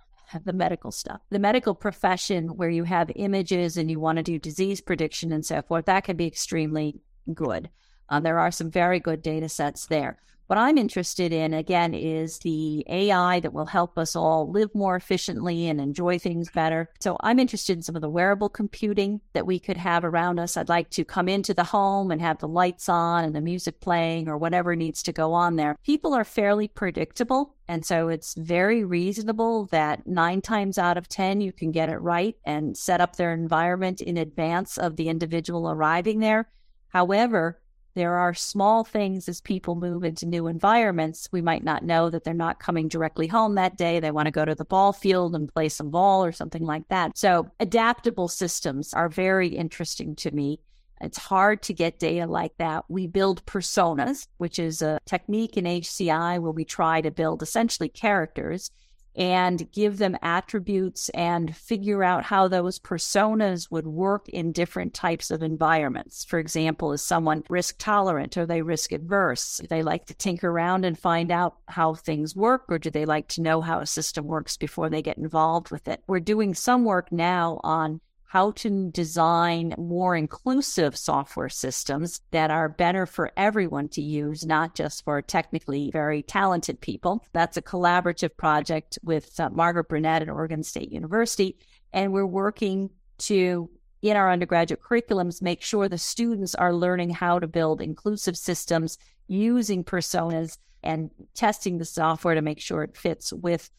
the 0.44 0.52
medical 0.52 0.90
stuff, 0.90 1.20
the 1.30 1.38
medical 1.38 1.74
profession 1.74 2.48
where 2.56 2.68
you 2.68 2.84
have 2.84 3.10
images 3.16 3.76
and 3.76 3.90
you 3.90 3.98
want 3.98 4.16
to 4.16 4.22
do 4.22 4.38
disease 4.38 4.80
prediction 4.80 5.32
and 5.32 5.44
so 5.44 5.62
forth, 5.62 5.86
that 5.86 6.04
can 6.04 6.16
be 6.16 6.26
extremely 6.26 7.00
good. 7.32 7.70
Um, 8.10 8.22
there 8.22 8.38
are 8.38 8.50
some 8.50 8.70
very 8.70 9.00
good 9.00 9.22
data 9.22 9.48
sets 9.48 9.86
there. 9.86 10.18
What 10.46 10.58
I'm 10.58 10.76
interested 10.76 11.32
in, 11.32 11.54
again, 11.54 11.94
is 11.94 12.38
the 12.40 12.84
AI 12.86 13.40
that 13.40 13.54
will 13.54 13.64
help 13.64 13.96
us 13.96 14.14
all 14.14 14.50
live 14.50 14.74
more 14.74 14.94
efficiently 14.94 15.68
and 15.68 15.80
enjoy 15.80 16.18
things 16.18 16.50
better. 16.50 16.90
So 17.00 17.16
I'm 17.20 17.38
interested 17.38 17.78
in 17.78 17.82
some 17.82 17.96
of 17.96 18.02
the 18.02 18.10
wearable 18.10 18.50
computing 18.50 19.22
that 19.32 19.46
we 19.46 19.58
could 19.58 19.78
have 19.78 20.04
around 20.04 20.38
us. 20.38 20.58
I'd 20.58 20.68
like 20.68 20.90
to 20.90 21.04
come 21.04 21.30
into 21.30 21.54
the 21.54 21.64
home 21.64 22.10
and 22.10 22.20
have 22.20 22.40
the 22.40 22.48
lights 22.48 22.90
on 22.90 23.24
and 23.24 23.34
the 23.34 23.40
music 23.40 23.80
playing 23.80 24.28
or 24.28 24.36
whatever 24.36 24.76
needs 24.76 25.02
to 25.04 25.12
go 25.12 25.32
on 25.32 25.56
there. 25.56 25.76
People 25.82 26.12
are 26.12 26.24
fairly 26.24 26.68
predictable. 26.68 27.54
And 27.66 27.86
so 27.86 28.08
it's 28.08 28.34
very 28.34 28.84
reasonable 28.84 29.64
that 29.66 30.06
nine 30.06 30.42
times 30.42 30.76
out 30.76 30.98
of 30.98 31.08
10, 31.08 31.40
you 31.40 31.52
can 31.52 31.72
get 31.72 31.88
it 31.88 31.96
right 31.96 32.36
and 32.44 32.76
set 32.76 33.00
up 33.00 33.16
their 33.16 33.32
environment 33.32 34.02
in 34.02 34.18
advance 34.18 34.76
of 34.76 34.96
the 34.96 35.08
individual 35.08 35.70
arriving 35.70 36.20
there. 36.20 36.50
However, 36.88 37.60
there 37.94 38.16
are 38.16 38.34
small 38.34 38.84
things 38.84 39.28
as 39.28 39.40
people 39.40 39.76
move 39.76 40.02
into 40.04 40.26
new 40.26 40.48
environments. 40.48 41.28
We 41.30 41.40
might 41.40 41.62
not 41.62 41.84
know 41.84 42.10
that 42.10 42.24
they're 42.24 42.34
not 42.34 42.58
coming 42.58 42.88
directly 42.88 43.28
home 43.28 43.54
that 43.54 43.76
day. 43.76 44.00
They 44.00 44.10
want 44.10 44.26
to 44.26 44.32
go 44.32 44.44
to 44.44 44.54
the 44.54 44.64
ball 44.64 44.92
field 44.92 45.34
and 45.34 45.52
play 45.52 45.68
some 45.68 45.90
ball 45.90 46.24
or 46.24 46.32
something 46.32 46.64
like 46.64 46.88
that. 46.88 47.16
So, 47.16 47.50
adaptable 47.60 48.28
systems 48.28 48.92
are 48.94 49.08
very 49.08 49.48
interesting 49.48 50.16
to 50.16 50.30
me. 50.32 50.60
It's 51.00 51.18
hard 51.18 51.62
to 51.64 51.74
get 51.74 51.98
data 51.98 52.26
like 52.26 52.56
that. 52.58 52.84
We 52.88 53.06
build 53.06 53.44
personas, 53.46 54.26
which 54.38 54.58
is 54.58 54.82
a 54.82 54.98
technique 55.06 55.56
in 55.56 55.64
HCI 55.64 56.40
where 56.40 56.52
we 56.52 56.64
try 56.64 57.00
to 57.00 57.10
build 57.10 57.42
essentially 57.42 57.88
characters 57.88 58.70
and 59.16 59.70
give 59.72 59.98
them 59.98 60.16
attributes 60.22 61.08
and 61.10 61.54
figure 61.56 62.02
out 62.02 62.24
how 62.24 62.48
those 62.48 62.78
personas 62.78 63.70
would 63.70 63.86
work 63.86 64.28
in 64.28 64.52
different 64.52 64.94
types 64.94 65.30
of 65.30 65.42
environments. 65.42 66.24
For 66.24 66.38
example, 66.38 66.92
is 66.92 67.02
someone 67.02 67.44
risk 67.48 67.76
tolerant 67.78 68.36
or 68.36 68.46
they 68.46 68.62
risk 68.62 68.92
adverse? 68.92 69.58
Do 69.58 69.66
they 69.66 69.82
like 69.82 70.06
to 70.06 70.14
tinker 70.14 70.50
around 70.50 70.84
and 70.84 70.98
find 70.98 71.30
out 71.30 71.56
how 71.68 71.94
things 71.94 72.36
work, 72.36 72.64
or 72.68 72.78
do 72.78 72.90
they 72.90 73.04
like 73.04 73.28
to 73.28 73.42
know 73.42 73.60
how 73.60 73.80
a 73.80 73.86
system 73.86 74.26
works 74.26 74.56
before 74.56 74.88
they 74.88 75.02
get 75.02 75.18
involved 75.18 75.70
with 75.70 75.88
it? 75.88 76.02
We're 76.06 76.20
doing 76.20 76.54
some 76.54 76.84
work 76.84 77.10
now 77.12 77.60
on 77.62 78.00
how 78.34 78.50
to 78.50 78.90
design 78.90 79.72
more 79.78 80.16
inclusive 80.16 80.96
software 80.96 81.48
systems 81.48 82.20
that 82.32 82.50
are 82.50 82.68
better 82.68 83.06
for 83.06 83.30
everyone 83.36 83.88
to 83.88 84.02
use, 84.02 84.44
not 84.44 84.74
just 84.74 85.04
for 85.04 85.22
technically 85.22 85.88
very 85.92 86.20
talented 86.20 86.80
people. 86.80 87.24
That's 87.32 87.56
a 87.56 87.62
collaborative 87.62 88.36
project 88.36 88.98
with 89.04 89.38
uh, 89.38 89.50
Margaret 89.50 89.88
Burnett 89.88 90.22
at 90.22 90.28
Oregon 90.28 90.64
State 90.64 90.90
University. 90.90 91.56
And 91.92 92.12
we're 92.12 92.26
working 92.26 92.90
to, 93.18 93.70
in 94.02 94.16
our 94.16 94.32
undergraduate 94.32 94.82
curriculums, 94.82 95.40
make 95.40 95.62
sure 95.62 95.88
the 95.88 95.96
students 95.96 96.56
are 96.56 96.74
learning 96.74 97.10
how 97.10 97.38
to 97.38 97.46
build 97.46 97.80
inclusive 97.80 98.36
systems 98.36 98.98
using 99.28 99.84
personas 99.84 100.58
and 100.82 101.08
testing 101.34 101.78
the 101.78 101.84
software 101.84 102.34
to 102.34 102.42
make 102.42 102.58
sure 102.58 102.82
it 102.82 102.96
fits 102.96 103.32
with 103.32 103.70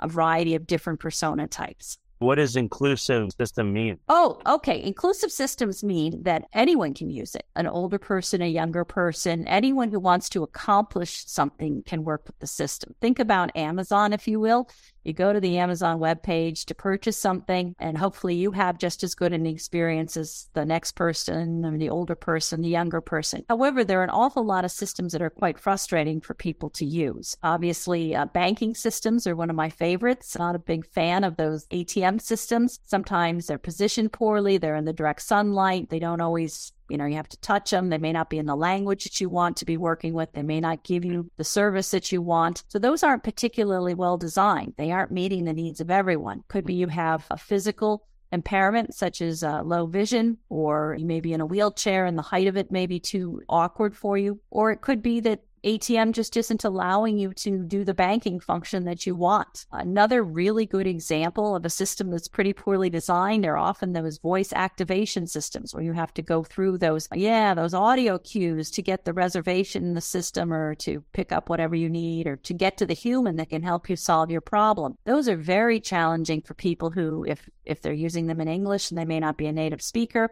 a 0.00 0.08
variety 0.08 0.56
of 0.56 0.66
different 0.66 0.98
persona 0.98 1.46
types. 1.46 1.96
What 2.20 2.34
does 2.34 2.54
inclusive 2.54 3.32
system 3.32 3.72
mean? 3.72 3.98
Oh, 4.10 4.38
okay. 4.46 4.82
Inclusive 4.82 5.32
systems 5.32 5.82
mean 5.82 6.22
that 6.24 6.44
anyone 6.52 6.92
can 6.92 7.08
use 7.08 7.34
it. 7.34 7.46
An 7.56 7.66
older 7.66 7.98
person, 7.98 8.42
a 8.42 8.46
younger 8.46 8.84
person, 8.84 9.48
anyone 9.48 9.90
who 9.90 9.98
wants 9.98 10.28
to 10.30 10.42
accomplish 10.42 11.24
something 11.26 11.82
can 11.86 12.04
work 12.04 12.24
with 12.26 12.38
the 12.38 12.46
system. 12.46 12.94
Think 13.00 13.20
about 13.20 13.56
Amazon, 13.56 14.12
if 14.12 14.28
you 14.28 14.38
will. 14.38 14.68
You 15.04 15.12
go 15.12 15.32
to 15.32 15.40
the 15.40 15.58
Amazon 15.58 15.98
webpage 15.98 16.64
to 16.66 16.74
purchase 16.74 17.16
something, 17.16 17.74
and 17.78 17.96
hopefully 17.96 18.34
you 18.34 18.50
have 18.52 18.78
just 18.78 19.02
as 19.02 19.14
good 19.14 19.32
an 19.32 19.46
experience 19.46 20.16
as 20.16 20.48
the 20.54 20.64
next 20.64 20.92
person, 20.92 21.78
the 21.78 21.90
older 21.90 22.14
person, 22.14 22.60
the 22.60 22.68
younger 22.68 23.00
person. 23.00 23.44
However, 23.48 23.84
there 23.84 24.00
are 24.00 24.04
an 24.04 24.10
awful 24.10 24.44
lot 24.44 24.64
of 24.64 24.70
systems 24.70 25.12
that 25.12 25.22
are 25.22 25.30
quite 25.30 25.58
frustrating 25.58 26.20
for 26.20 26.34
people 26.34 26.70
to 26.70 26.84
use. 26.84 27.36
Obviously, 27.42 28.14
uh, 28.14 28.26
banking 28.26 28.74
systems 28.74 29.26
are 29.26 29.36
one 29.36 29.50
of 29.50 29.56
my 29.56 29.70
favorites. 29.70 30.36
Not 30.38 30.54
a 30.54 30.58
big 30.58 30.86
fan 30.86 31.24
of 31.24 31.36
those 31.36 31.66
ATM 31.68 32.20
systems. 32.20 32.78
Sometimes 32.84 33.46
they're 33.46 33.58
positioned 33.58 34.12
poorly, 34.12 34.58
they're 34.58 34.76
in 34.76 34.84
the 34.84 34.92
direct 34.92 35.22
sunlight, 35.22 35.88
they 35.90 35.98
don't 35.98 36.20
always 36.20 36.72
you 36.90 36.98
know, 36.98 37.06
you 37.06 37.16
have 37.16 37.28
to 37.28 37.40
touch 37.40 37.70
them. 37.70 37.88
They 37.88 37.98
may 37.98 38.12
not 38.12 38.30
be 38.30 38.38
in 38.38 38.46
the 38.46 38.56
language 38.56 39.04
that 39.04 39.20
you 39.20 39.28
want 39.28 39.56
to 39.58 39.64
be 39.64 39.76
working 39.76 40.12
with. 40.12 40.32
They 40.32 40.42
may 40.42 40.60
not 40.60 40.84
give 40.84 41.04
you 41.04 41.30
the 41.36 41.44
service 41.44 41.90
that 41.92 42.12
you 42.12 42.22
want. 42.22 42.64
So 42.68 42.78
those 42.78 43.02
aren't 43.02 43.24
particularly 43.24 43.94
well 43.94 44.16
designed. 44.16 44.74
They 44.76 44.90
aren't 44.90 45.12
meeting 45.12 45.44
the 45.44 45.52
needs 45.52 45.80
of 45.80 45.90
everyone. 45.90 46.44
Could 46.48 46.66
be 46.66 46.74
you 46.74 46.88
have 46.88 47.26
a 47.30 47.36
physical 47.36 48.06
impairment 48.32 48.94
such 48.94 49.20
as 49.20 49.42
uh, 49.42 49.62
low 49.62 49.86
vision 49.86 50.38
or 50.48 50.96
you 50.98 51.04
may 51.06 51.20
be 51.20 51.32
in 51.32 51.40
a 51.40 51.46
wheelchair 51.46 52.06
and 52.06 52.16
the 52.16 52.22
height 52.22 52.46
of 52.46 52.56
it 52.56 52.70
may 52.70 52.86
be 52.86 53.00
too 53.00 53.42
awkward 53.48 53.96
for 53.96 54.16
you 54.16 54.40
or 54.50 54.70
it 54.70 54.80
could 54.80 55.02
be 55.02 55.20
that 55.20 55.40
ATM 55.64 56.12
just 56.12 56.36
isn't 56.36 56.64
allowing 56.64 57.18
you 57.18 57.32
to 57.34 57.62
do 57.64 57.84
the 57.84 57.94
banking 57.94 58.40
function 58.40 58.84
that 58.84 59.06
you 59.06 59.14
want. 59.14 59.66
Another 59.72 60.22
really 60.22 60.66
good 60.66 60.86
example 60.86 61.54
of 61.54 61.64
a 61.64 61.70
system 61.70 62.10
that's 62.10 62.28
pretty 62.28 62.52
poorly 62.52 62.88
designed 62.88 63.44
are 63.44 63.56
often 63.56 63.92
those 63.92 64.18
voice 64.18 64.52
activation 64.52 65.26
systems 65.26 65.74
where 65.74 65.84
you 65.84 65.92
have 65.92 66.14
to 66.14 66.22
go 66.22 66.42
through 66.42 66.78
those, 66.78 67.08
yeah, 67.14 67.54
those 67.54 67.74
audio 67.74 68.18
cues 68.18 68.70
to 68.70 68.82
get 68.82 69.04
the 69.04 69.12
reservation 69.12 69.84
in 69.84 69.94
the 69.94 70.00
system 70.00 70.52
or 70.52 70.74
to 70.76 71.02
pick 71.12 71.32
up 71.32 71.48
whatever 71.48 71.74
you 71.74 71.90
need 71.90 72.26
or 72.26 72.36
to 72.36 72.54
get 72.54 72.76
to 72.78 72.86
the 72.86 72.94
human 72.94 73.36
that 73.36 73.50
can 73.50 73.62
help 73.62 73.90
you 73.90 73.96
solve 73.96 74.30
your 74.30 74.40
problem. 74.40 74.96
Those 75.04 75.28
are 75.28 75.36
very 75.36 75.80
challenging 75.80 76.42
for 76.42 76.54
people 76.54 76.90
who, 76.90 77.24
if, 77.24 77.48
if 77.64 77.82
they're 77.82 77.92
using 77.92 78.26
them 78.26 78.40
in 78.40 78.48
English 78.48 78.90
and 78.90 78.98
they 78.98 79.04
may 79.04 79.20
not 79.20 79.36
be 79.36 79.46
a 79.46 79.52
native 79.52 79.82
speaker, 79.82 80.30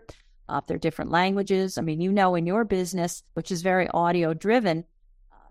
uh, 0.49 0.61
if 0.63 0.67
they're 0.67 0.79
different 0.79 1.11
languages. 1.11 1.77
I 1.77 1.83
mean, 1.83 2.01
you 2.01 2.13
know, 2.13 2.35
in 2.35 2.47
your 2.47 2.65
business, 2.65 3.23
which 3.35 3.51
is 3.51 3.63
very 3.63 3.89
audio 3.89 4.33
driven, 4.33 4.85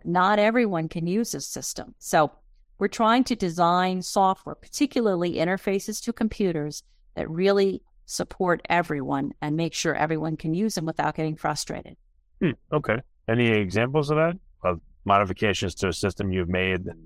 not 0.04 0.40
everyone 0.40 0.90
can 0.90 1.08
use 1.08 1.32
this 1.32 1.48
system. 1.48 1.96
So 2.00 2.32
we're 2.80 2.88
trying 2.88 3.24
to 3.26 3.36
design 3.36 4.02
software, 4.02 4.56
particularly 4.56 5.36
interfaces 5.36 6.02
to 6.04 6.14
computers 6.14 6.84
that 7.16 7.30
really 7.30 7.82
support 8.06 8.62
everyone 8.70 9.34
and 9.42 9.56
make 9.58 9.74
sure 9.74 9.94
everyone 9.94 10.38
can 10.38 10.54
use 10.54 10.76
them 10.76 10.86
without 10.86 11.16
getting 11.16 11.36
frustrated. 11.36 11.98
Hmm, 12.42 12.52
okay. 12.72 12.98
Any 13.28 13.50
examples 13.50 14.10
of 14.10 14.18
that? 14.18 14.38
Of 14.64 14.80
modifications 15.06 15.76
to 15.76 15.90
a 15.90 15.94
system 15.94 16.32
you've 16.32 16.50
made 16.50 16.86
and 16.86 17.00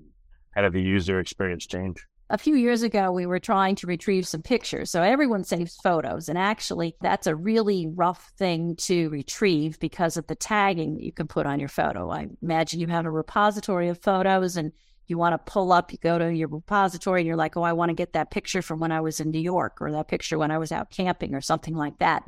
how 0.52 0.62
did 0.62 0.74
the 0.74 0.82
user 0.82 1.18
experience 1.18 1.66
change? 1.66 2.06
A 2.30 2.38
few 2.38 2.54
years 2.54 2.82
ago, 2.82 3.12
we 3.12 3.26
were 3.26 3.38
trying 3.38 3.74
to 3.76 3.86
retrieve 3.86 4.26
some 4.26 4.42
pictures. 4.42 4.90
So 4.90 5.02
everyone 5.02 5.44
saves 5.44 5.76
photos. 5.76 6.28
And 6.28 6.38
actually, 6.38 6.96
that's 7.02 7.26
a 7.26 7.36
really 7.36 7.86
rough 7.86 8.32
thing 8.38 8.76
to 8.76 9.10
retrieve 9.10 9.78
because 9.78 10.16
of 10.16 10.26
the 10.26 10.34
tagging 10.34 10.94
that 10.94 11.04
you 11.04 11.12
can 11.12 11.28
put 11.28 11.46
on 11.46 11.60
your 11.60 11.68
photo. 11.68 12.10
I 12.10 12.28
imagine 12.42 12.80
you 12.80 12.86
have 12.86 13.04
a 13.04 13.10
repository 13.10 13.88
of 13.88 14.00
photos 14.00 14.56
and 14.56 14.72
you 15.08 15.18
want 15.18 15.34
to 15.34 15.52
pull 15.52 15.72
up, 15.72 15.92
you 15.92 15.98
go 15.98 16.18
to 16.18 16.32
your 16.32 16.48
repository 16.48 17.20
and 17.20 17.26
you're 17.26 17.36
like, 17.36 17.56
oh, 17.56 17.62
I 17.62 17.74
want 17.74 17.90
to 17.90 17.94
get 17.94 18.14
that 18.14 18.30
picture 18.30 18.62
from 18.62 18.80
when 18.80 18.92
I 18.92 19.00
was 19.00 19.20
in 19.20 19.30
New 19.30 19.40
York 19.40 19.78
or 19.80 19.92
that 19.92 20.08
picture 20.08 20.38
when 20.38 20.50
I 20.50 20.58
was 20.58 20.72
out 20.72 20.90
camping 20.90 21.34
or 21.34 21.40
something 21.40 21.74
like 21.74 21.98
that. 21.98 22.24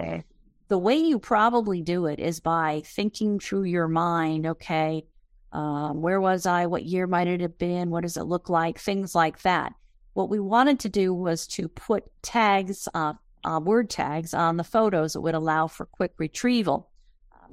The 0.69 0.79
way 0.79 0.97
you 0.97 1.19
probably 1.19 1.83
do 1.83 2.07
it 2.07 2.19
is 2.19 2.41
by 2.41 2.83
thinking 2.85 3.39
through 3.39 3.65
your 3.65 3.89
mind, 3.89 4.47
okay, 4.47 5.05
um, 5.53 6.03
where 6.03 6.21
was 6.21 6.47
I? 6.47 6.67
What 6.67 6.85
year 6.85 7.07
might 7.07 7.29
it 7.29 7.41
have 7.41 7.57
been? 7.57 7.91
What 7.91 8.03
does 8.03 8.17
it 8.17 8.25
look 8.25 8.51
like? 8.51 8.79
Things 8.79 9.15
like 9.15 9.41
that. 9.43 9.73
What 10.15 10.31
we 10.31 10.41
wanted 10.41 10.81
to 10.81 10.89
do 10.89 11.13
was 11.13 11.47
to 11.49 11.69
put 11.69 12.05
tags, 12.23 12.89
uh, 12.95 13.15
uh, 13.45 13.61
word 13.63 13.91
tags 13.91 14.33
on 14.33 14.57
the 14.57 14.65
photos 14.65 15.13
that 15.13 15.21
would 15.21 15.35
allow 15.35 15.67
for 15.67 15.87
quick 15.87 16.13
retrieval. 16.19 16.89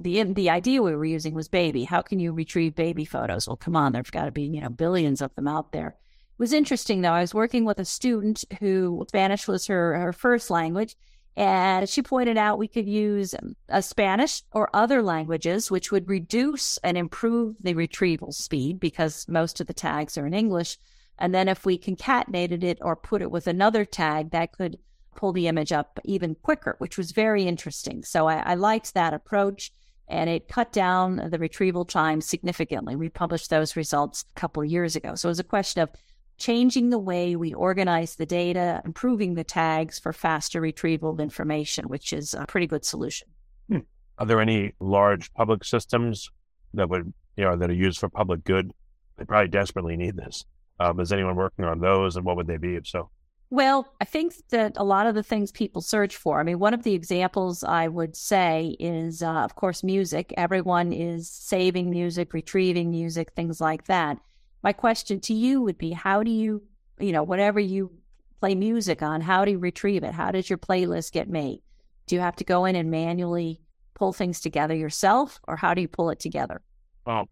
The, 0.00 0.22
the 0.22 0.48
idea 0.48 0.82
we 0.82 0.94
were 0.94 1.04
using 1.04 1.34
was 1.34 1.48
baby. 1.48 1.84
How 1.84 2.02
can 2.02 2.18
you 2.18 2.32
retrieve 2.32 2.74
baby 2.74 3.04
photos? 3.04 3.46
Well, 3.46 3.56
come 3.56 3.76
on, 3.76 3.92
there's 3.92 4.10
got 4.10 4.24
to 4.24 4.30
be, 4.30 4.44
you 4.44 4.60
know, 4.60 4.70
billions 4.70 5.20
of 5.20 5.34
them 5.34 5.46
out 5.46 5.72
there. 5.72 5.88
It 5.88 6.38
was 6.38 6.52
interesting 6.52 7.02
though. 7.02 7.12
I 7.12 7.20
was 7.20 7.34
working 7.34 7.64
with 7.64 7.78
a 7.78 7.84
student 7.84 8.44
who 8.60 9.04
Spanish 9.08 9.46
was 9.46 9.66
her, 9.66 9.98
her 9.98 10.12
first 10.12 10.48
language. 10.48 10.96
And 11.36 11.88
she 11.88 12.02
pointed 12.02 12.36
out 12.36 12.58
we 12.58 12.68
could 12.68 12.86
use 12.86 13.34
a 13.68 13.82
Spanish 13.82 14.42
or 14.52 14.68
other 14.74 15.02
languages, 15.02 15.70
which 15.70 15.90
would 15.90 16.08
reduce 16.08 16.78
and 16.78 16.96
improve 16.96 17.56
the 17.60 17.74
retrieval 17.74 18.32
speed 18.32 18.78
because 18.78 19.26
most 19.28 19.60
of 19.60 19.66
the 19.66 19.72
tags 19.74 20.18
are 20.18 20.26
in 20.26 20.34
English. 20.34 20.78
And 21.18 21.34
then 21.34 21.48
if 21.48 21.64
we 21.64 21.78
concatenated 21.78 22.64
it 22.64 22.78
or 22.80 22.96
put 22.96 23.22
it 23.22 23.30
with 23.30 23.46
another 23.46 23.84
tag, 23.84 24.30
that 24.30 24.52
could 24.52 24.78
pull 25.14 25.32
the 25.32 25.46
image 25.46 25.72
up 25.72 26.00
even 26.04 26.34
quicker, 26.34 26.76
which 26.78 26.96
was 26.96 27.12
very 27.12 27.44
interesting. 27.44 28.02
So 28.02 28.28
I, 28.28 28.36
I 28.36 28.54
liked 28.54 28.94
that 28.94 29.14
approach 29.14 29.72
and 30.08 30.28
it 30.28 30.48
cut 30.48 30.72
down 30.72 31.28
the 31.30 31.38
retrieval 31.38 31.84
time 31.84 32.20
significantly. 32.20 32.96
We 32.96 33.08
published 33.08 33.50
those 33.50 33.76
results 33.76 34.24
a 34.36 34.40
couple 34.40 34.62
of 34.62 34.70
years 34.70 34.96
ago. 34.96 35.14
So 35.14 35.28
it 35.28 35.30
was 35.30 35.38
a 35.38 35.44
question 35.44 35.82
of 35.82 35.90
changing 36.38 36.90
the 36.90 36.98
way 36.98 37.36
we 37.36 37.54
organize 37.54 38.16
the 38.16 38.26
data, 38.26 38.82
improving 38.84 39.34
the 39.34 39.44
tags 39.44 39.98
for 39.98 40.12
faster 40.12 40.60
retrieval 40.60 41.10
of 41.10 41.20
information, 41.20 41.88
which 41.88 42.12
is 42.12 42.34
a 42.34 42.46
pretty 42.46 42.66
good 42.66 42.84
solution. 42.84 43.28
Hmm. 43.68 43.78
Are 44.18 44.26
there 44.26 44.40
any 44.40 44.74
large 44.80 45.32
public 45.34 45.64
systems 45.64 46.30
that 46.74 46.88
would, 46.88 47.12
you 47.36 47.44
know, 47.44 47.56
that 47.56 47.70
are 47.70 47.74
used 47.74 47.98
for 47.98 48.08
public 48.08 48.44
good? 48.44 48.72
They 49.18 49.24
probably 49.24 49.48
desperately 49.48 49.96
need 49.96 50.16
this. 50.16 50.44
Um, 50.82 50.98
is 51.00 51.12
anyone 51.12 51.36
working 51.36 51.64
on 51.64 51.78
those, 51.78 52.16
and 52.16 52.24
what 52.24 52.36
would 52.36 52.46
they 52.46 52.56
be 52.56 52.74
if 52.74 52.86
so? 52.86 53.08
Well, 53.50 53.86
I 54.00 54.04
think 54.06 54.34
that 54.50 54.72
a 54.76 54.84
lot 54.84 55.06
of 55.06 55.14
the 55.14 55.22
things 55.22 55.52
people 55.52 55.82
search 55.82 56.16
for, 56.16 56.40
I 56.40 56.42
mean, 56.42 56.58
one 56.58 56.72
of 56.72 56.82
the 56.82 56.94
examples 56.94 57.62
I 57.62 57.86
would 57.86 58.16
say 58.16 58.76
is, 58.80 59.22
uh, 59.22 59.30
of 59.30 59.54
course, 59.56 59.84
music. 59.84 60.32
Everyone 60.36 60.92
is 60.92 61.28
saving 61.30 61.90
music, 61.90 62.32
retrieving 62.32 62.90
music, 62.90 63.32
things 63.32 63.60
like 63.60 63.84
that. 63.84 64.18
My 64.62 64.72
question 64.72 65.20
to 65.20 65.34
you 65.34 65.60
would 65.60 65.76
be 65.76 65.90
how 65.90 66.22
do 66.22 66.30
you, 66.30 66.62
you 66.98 67.12
know, 67.12 67.22
whatever 67.22 67.60
you 67.60 67.92
play 68.40 68.54
music 68.54 69.02
on, 69.02 69.20
how 69.20 69.44
do 69.44 69.50
you 69.50 69.58
retrieve 69.58 70.02
it? 70.02 70.14
How 70.14 70.30
does 70.30 70.48
your 70.48 70.58
playlist 70.58 71.12
get 71.12 71.28
made? 71.28 71.60
Do 72.06 72.14
you 72.14 72.22
have 72.22 72.36
to 72.36 72.44
go 72.44 72.64
in 72.64 72.74
and 72.74 72.90
manually 72.90 73.60
pull 73.94 74.14
things 74.14 74.40
together 74.40 74.74
yourself, 74.74 75.38
or 75.46 75.56
how 75.56 75.74
do 75.74 75.82
you 75.82 75.88
pull 75.88 76.10
it 76.10 76.18
together? 76.20 76.62
Well, 77.06 77.28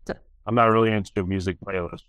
I'm 0.47 0.55
not 0.55 0.67
really 0.67 0.93
into 0.93 1.25
music 1.25 1.57
playlists. 1.65 2.03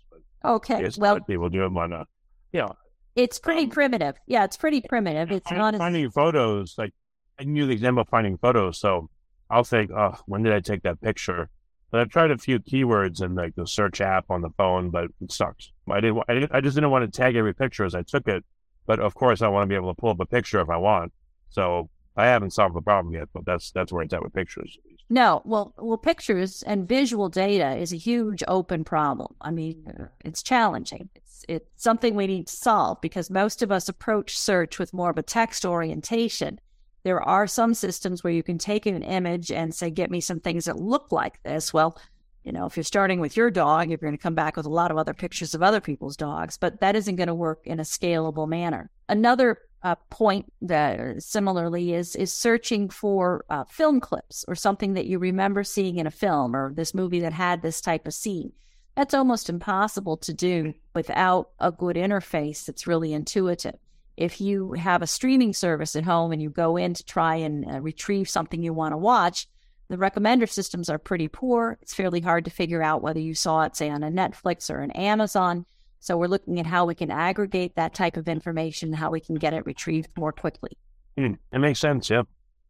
Okay, 0.44 0.88
well, 0.98 1.20
people 1.20 1.48
do 1.48 1.60
them 1.60 1.76
on 1.76 1.92
a, 1.92 2.06
you 2.52 2.60
know, 2.60 2.74
it's 3.14 3.38
pretty 3.38 3.66
primitive. 3.66 4.16
Yeah, 4.26 4.44
it's 4.44 4.56
pretty 4.56 4.80
primitive. 4.80 5.30
It's 5.30 5.50
not 5.50 5.76
finding 5.76 6.10
photos. 6.10 6.74
Like 6.78 6.92
I 7.38 7.44
knew 7.44 7.66
the 7.66 7.72
example 7.72 8.02
of 8.02 8.08
finding 8.08 8.38
photos, 8.38 8.78
so 8.78 9.10
I'll 9.50 9.64
think, 9.64 9.90
oh, 9.90 10.16
when 10.26 10.42
did 10.42 10.52
I 10.52 10.60
take 10.60 10.82
that 10.82 11.00
picture? 11.00 11.50
But 11.90 12.00
I've 12.00 12.08
tried 12.08 12.30
a 12.30 12.38
few 12.38 12.58
keywords 12.58 13.22
in 13.22 13.34
like 13.34 13.54
the 13.54 13.66
search 13.66 14.00
app 14.00 14.30
on 14.30 14.40
the 14.40 14.48
phone, 14.56 14.88
but 14.88 15.10
it 15.20 15.30
sucks. 15.30 15.72
I 15.90 16.00
didn't. 16.00 16.24
I, 16.26 16.34
didn't, 16.34 16.52
I 16.54 16.60
just 16.62 16.74
didn't 16.74 16.90
want 16.90 17.04
to 17.04 17.16
tag 17.16 17.36
every 17.36 17.54
picture 17.54 17.84
as 17.84 17.94
I 17.94 18.02
took 18.02 18.26
it. 18.28 18.44
But 18.86 18.98
of 18.98 19.14
course, 19.14 19.42
I 19.42 19.48
want 19.48 19.64
to 19.64 19.68
be 19.68 19.74
able 19.74 19.94
to 19.94 20.00
pull 20.00 20.10
up 20.10 20.20
a 20.20 20.26
picture 20.26 20.60
if 20.60 20.70
I 20.70 20.78
want. 20.78 21.12
So 21.50 21.90
I 22.16 22.26
haven't 22.26 22.52
solved 22.52 22.74
the 22.74 22.80
problem 22.80 23.12
yet, 23.12 23.28
but 23.34 23.44
that's 23.44 23.70
that's 23.72 23.92
where 23.92 24.02
it's 24.02 24.14
at 24.14 24.22
with 24.22 24.32
pictures. 24.32 24.78
No, 25.12 25.42
well, 25.44 25.74
well, 25.76 25.98
pictures 25.98 26.62
and 26.62 26.88
visual 26.88 27.28
data 27.28 27.76
is 27.76 27.92
a 27.92 27.98
huge 27.98 28.42
open 28.48 28.82
problem. 28.82 29.34
I 29.42 29.50
mean, 29.50 30.08
it's 30.24 30.42
challenging. 30.42 31.10
It's 31.14 31.44
it's 31.46 31.82
something 31.82 32.14
we 32.14 32.26
need 32.26 32.46
to 32.46 32.56
solve 32.56 32.98
because 33.02 33.28
most 33.28 33.60
of 33.60 33.70
us 33.70 33.90
approach 33.90 34.38
search 34.38 34.78
with 34.78 34.94
more 34.94 35.10
of 35.10 35.18
a 35.18 35.22
text 35.22 35.66
orientation. 35.66 36.58
There 37.02 37.20
are 37.20 37.46
some 37.46 37.74
systems 37.74 38.24
where 38.24 38.32
you 38.32 38.42
can 38.42 38.56
take 38.56 38.86
an 38.86 39.02
image 39.02 39.52
and 39.52 39.74
say, 39.74 39.90
"Get 39.90 40.10
me 40.10 40.22
some 40.22 40.40
things 40.40 40.64
that 40.64 40.80
look 40.80 41.12
like 41.12 41.42
this." 41.42 41.74
Well, 41.74 41.98
you 42.42 42.52
know, 42.52 42.64
if 42.64 42.78
you're 42.78 42.82
starting 42.82 43.20
with 43.20 43.36
your 43.36 43.50
dog, 43.50 43.90
you're 43.90 43.98
going 43.98 44.16
to 44.16 44.22
come 44.22 44.34
back 44.34 44.56
with 44.56 44.64
a 44.64 44.70
lot 44.70 44.90
of 44.90 44.96
other 44.96 45.12
pictures 45.12 45.54
of 45.54 45.62
other 45.62 45.82
people's 45.82 46.16
dogs, 46.16 46.56
but 46.56 46.80
that 46.80 46.96
isn't 46.96 47.16
going 47.16 47.26
to 47.26 47.34
work 47.34 47.66
in 47.66 47.80
a 47.80 47.84
scalable 47.84 48.48
manner. 48.48 48.88
Another 49.10 49.58
uh, 49.82 49.96
point 50.10 50.52
that 50.62 51.22
similarly 51.22 51.92
is 51.92 52.14
is 52.14 52.32
searching 52.32 52.88
for 52.88 53.44
uh, 53.50 53.64
film 53.64 54.00
clips 54.00 54.44
or 54.46 54.54
something 54.54 54.94
that 54.94 55.06
you 55.06 55.18
remember 55.18 55.64
seeing 55.64 55.96
in 55.96 56.06
a 56.06 56.10
film 56.10 56.54
or 56.54 56.72
this 56.74 56.94
movie 56.94 57.20
that 57.20 57.32
had 57.32 57.62
this 57.62 57.80
type 57.80 58.06
of 58.06 58.14
scene. 58.14 58.52
That's 58.96 59.14
almost 59.14 59.48
impossible 59.48 60.18
to 60.18 60.32
do 60.32 60.74
without 60.94 61.50
a 61.58 61.72
good 61.72 61.96
interface 61.96 62.64
that's 62.64 62.86
really 62.86 63.12
intuitive. 63.12 63.76
If 64.16 64.40
you 64.40 64.72
have 64.72 65.00
a 65.00 65.06
streaming 65.06 65.54
service 65.54 65.96
at 65.96 66.04
home 66.04 66.32
and 66.32 66.42
you 66.42 66.50
go 66.50 66.76
in 66.76 66.94
to 66.94 67.04
try 67.04 67.36
and 67.36 67.64
uh, 67.68 67.80
retrieve 67.80 68.28
something 68.28 68.62
you 68.62 68.74
want 68.74 68.92
to 68.92 68.98
watch, 68.98 69.48
the 69.88 69.96
recommender 69.96 70.48
systems 70.48 70.88
are 70.90 70.98
pretty 70.98 71.28
poor. 71.28 71.78
It's 71.80 71.94
fairly 71.94 72.20
hard 72.20 72.44
to 72.44 72.50
figure 72.50 72.82
out 72.82 73.02
whether 73.02 73.20
you 73.20 73.34
saw 73.34 73.62
it, 73.62 73.74
say, 73.74 73.88
on 73.88 74.02
a 74.02 74.10
Netflix 74.10 74.70
or 74.70 74.80
an 74.80 74.90
Amazon. 74.92 75.64
So 76.02 76.16
we're 76.16 76.26
looking 76.26 76.58
at 76.58 76.66
how 76.66 76.84
we 76.84 76.96
can 76.96 77.12
aggregate 77.12 77.76
that 77.76 77.94
type 77.94 78.16
of 78.16 78.26
information, 78.26 78.92
how 78.92 79.12
we 79.12 79.20
can 79.20 79.36
get 79.36 79.54
it 79.54 79.64
retrieved 79.64 80.10
more 80.18 80.32
quickly. 80.32 80.72
Mm, 81.16 81.38
it 81.52 81.58
makes 81.60 81.78
sense. 81.78 82.10
Yeah. 82.10 82.22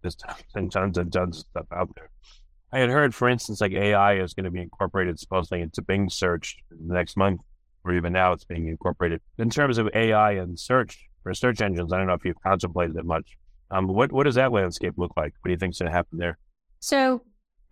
There's 0.03 0.17
tons 0.55 0.77
and 0.77 1.11
tons 1.11 1.39
of 1.39 1.47
stuff 1.51 1.67
out 1.75 1.89
there. 1.97 2.11
I 2.75 2.81
had 2.81 2.91
heard, 2.91 3.15
for 3.15 3.31
instance, 3.31 3.63
like 3.63 3.73
AI 3.73 4.19
is 4.19 4.35
going 4.35 4.45
to 4.45 4.51
be 4.51 4.61
incorporated 4.61 5.19
supposedly 5.19 5.63
into 5.63 5.81
Bing 5.81 6.11
search 6.11 6.59
the 6.71 6.93
next 6.93 7.17
month, 7.17 7.41
or 7.85 7.95
even 7.95 8.13
now 8.13 8.35
it's 8.35 8.45
being 8.45 8.69
incorporated. 8.69 9.23
In 9.39 9.49
terms 9.49 9.79
of 9.79 9.89
AI 9.95 10.33
and 10.33 10.61
search 10.61 11.09
for 11.23 11.33
search 11.33 11.63
engines, 11.63 11.91
I 11.91 11.97
don't 11.97 12.09
know 12.09 12.13
if 12.13 12.27
you've 12.27 12.43
contemplated 12.43 12.97
it 12.97 13.07
much. 13.07 13.39
Um, 13.71 13.89
what 13.89 14.13
what 14.13 14.25
does 14.25 14.35
that 14.35 14.53
landscape 14.53 14.93
look 14.99 15.13
like? 15.17 15.33
What 15.41 15.49
do 15.49 15.53
you 15.53 15.57
think's 15.57 15.79
going 15.79 15.91
to 15.91 15.97
happen 15.97 16.19
there? 16.19 16.37
So 16.81 17.23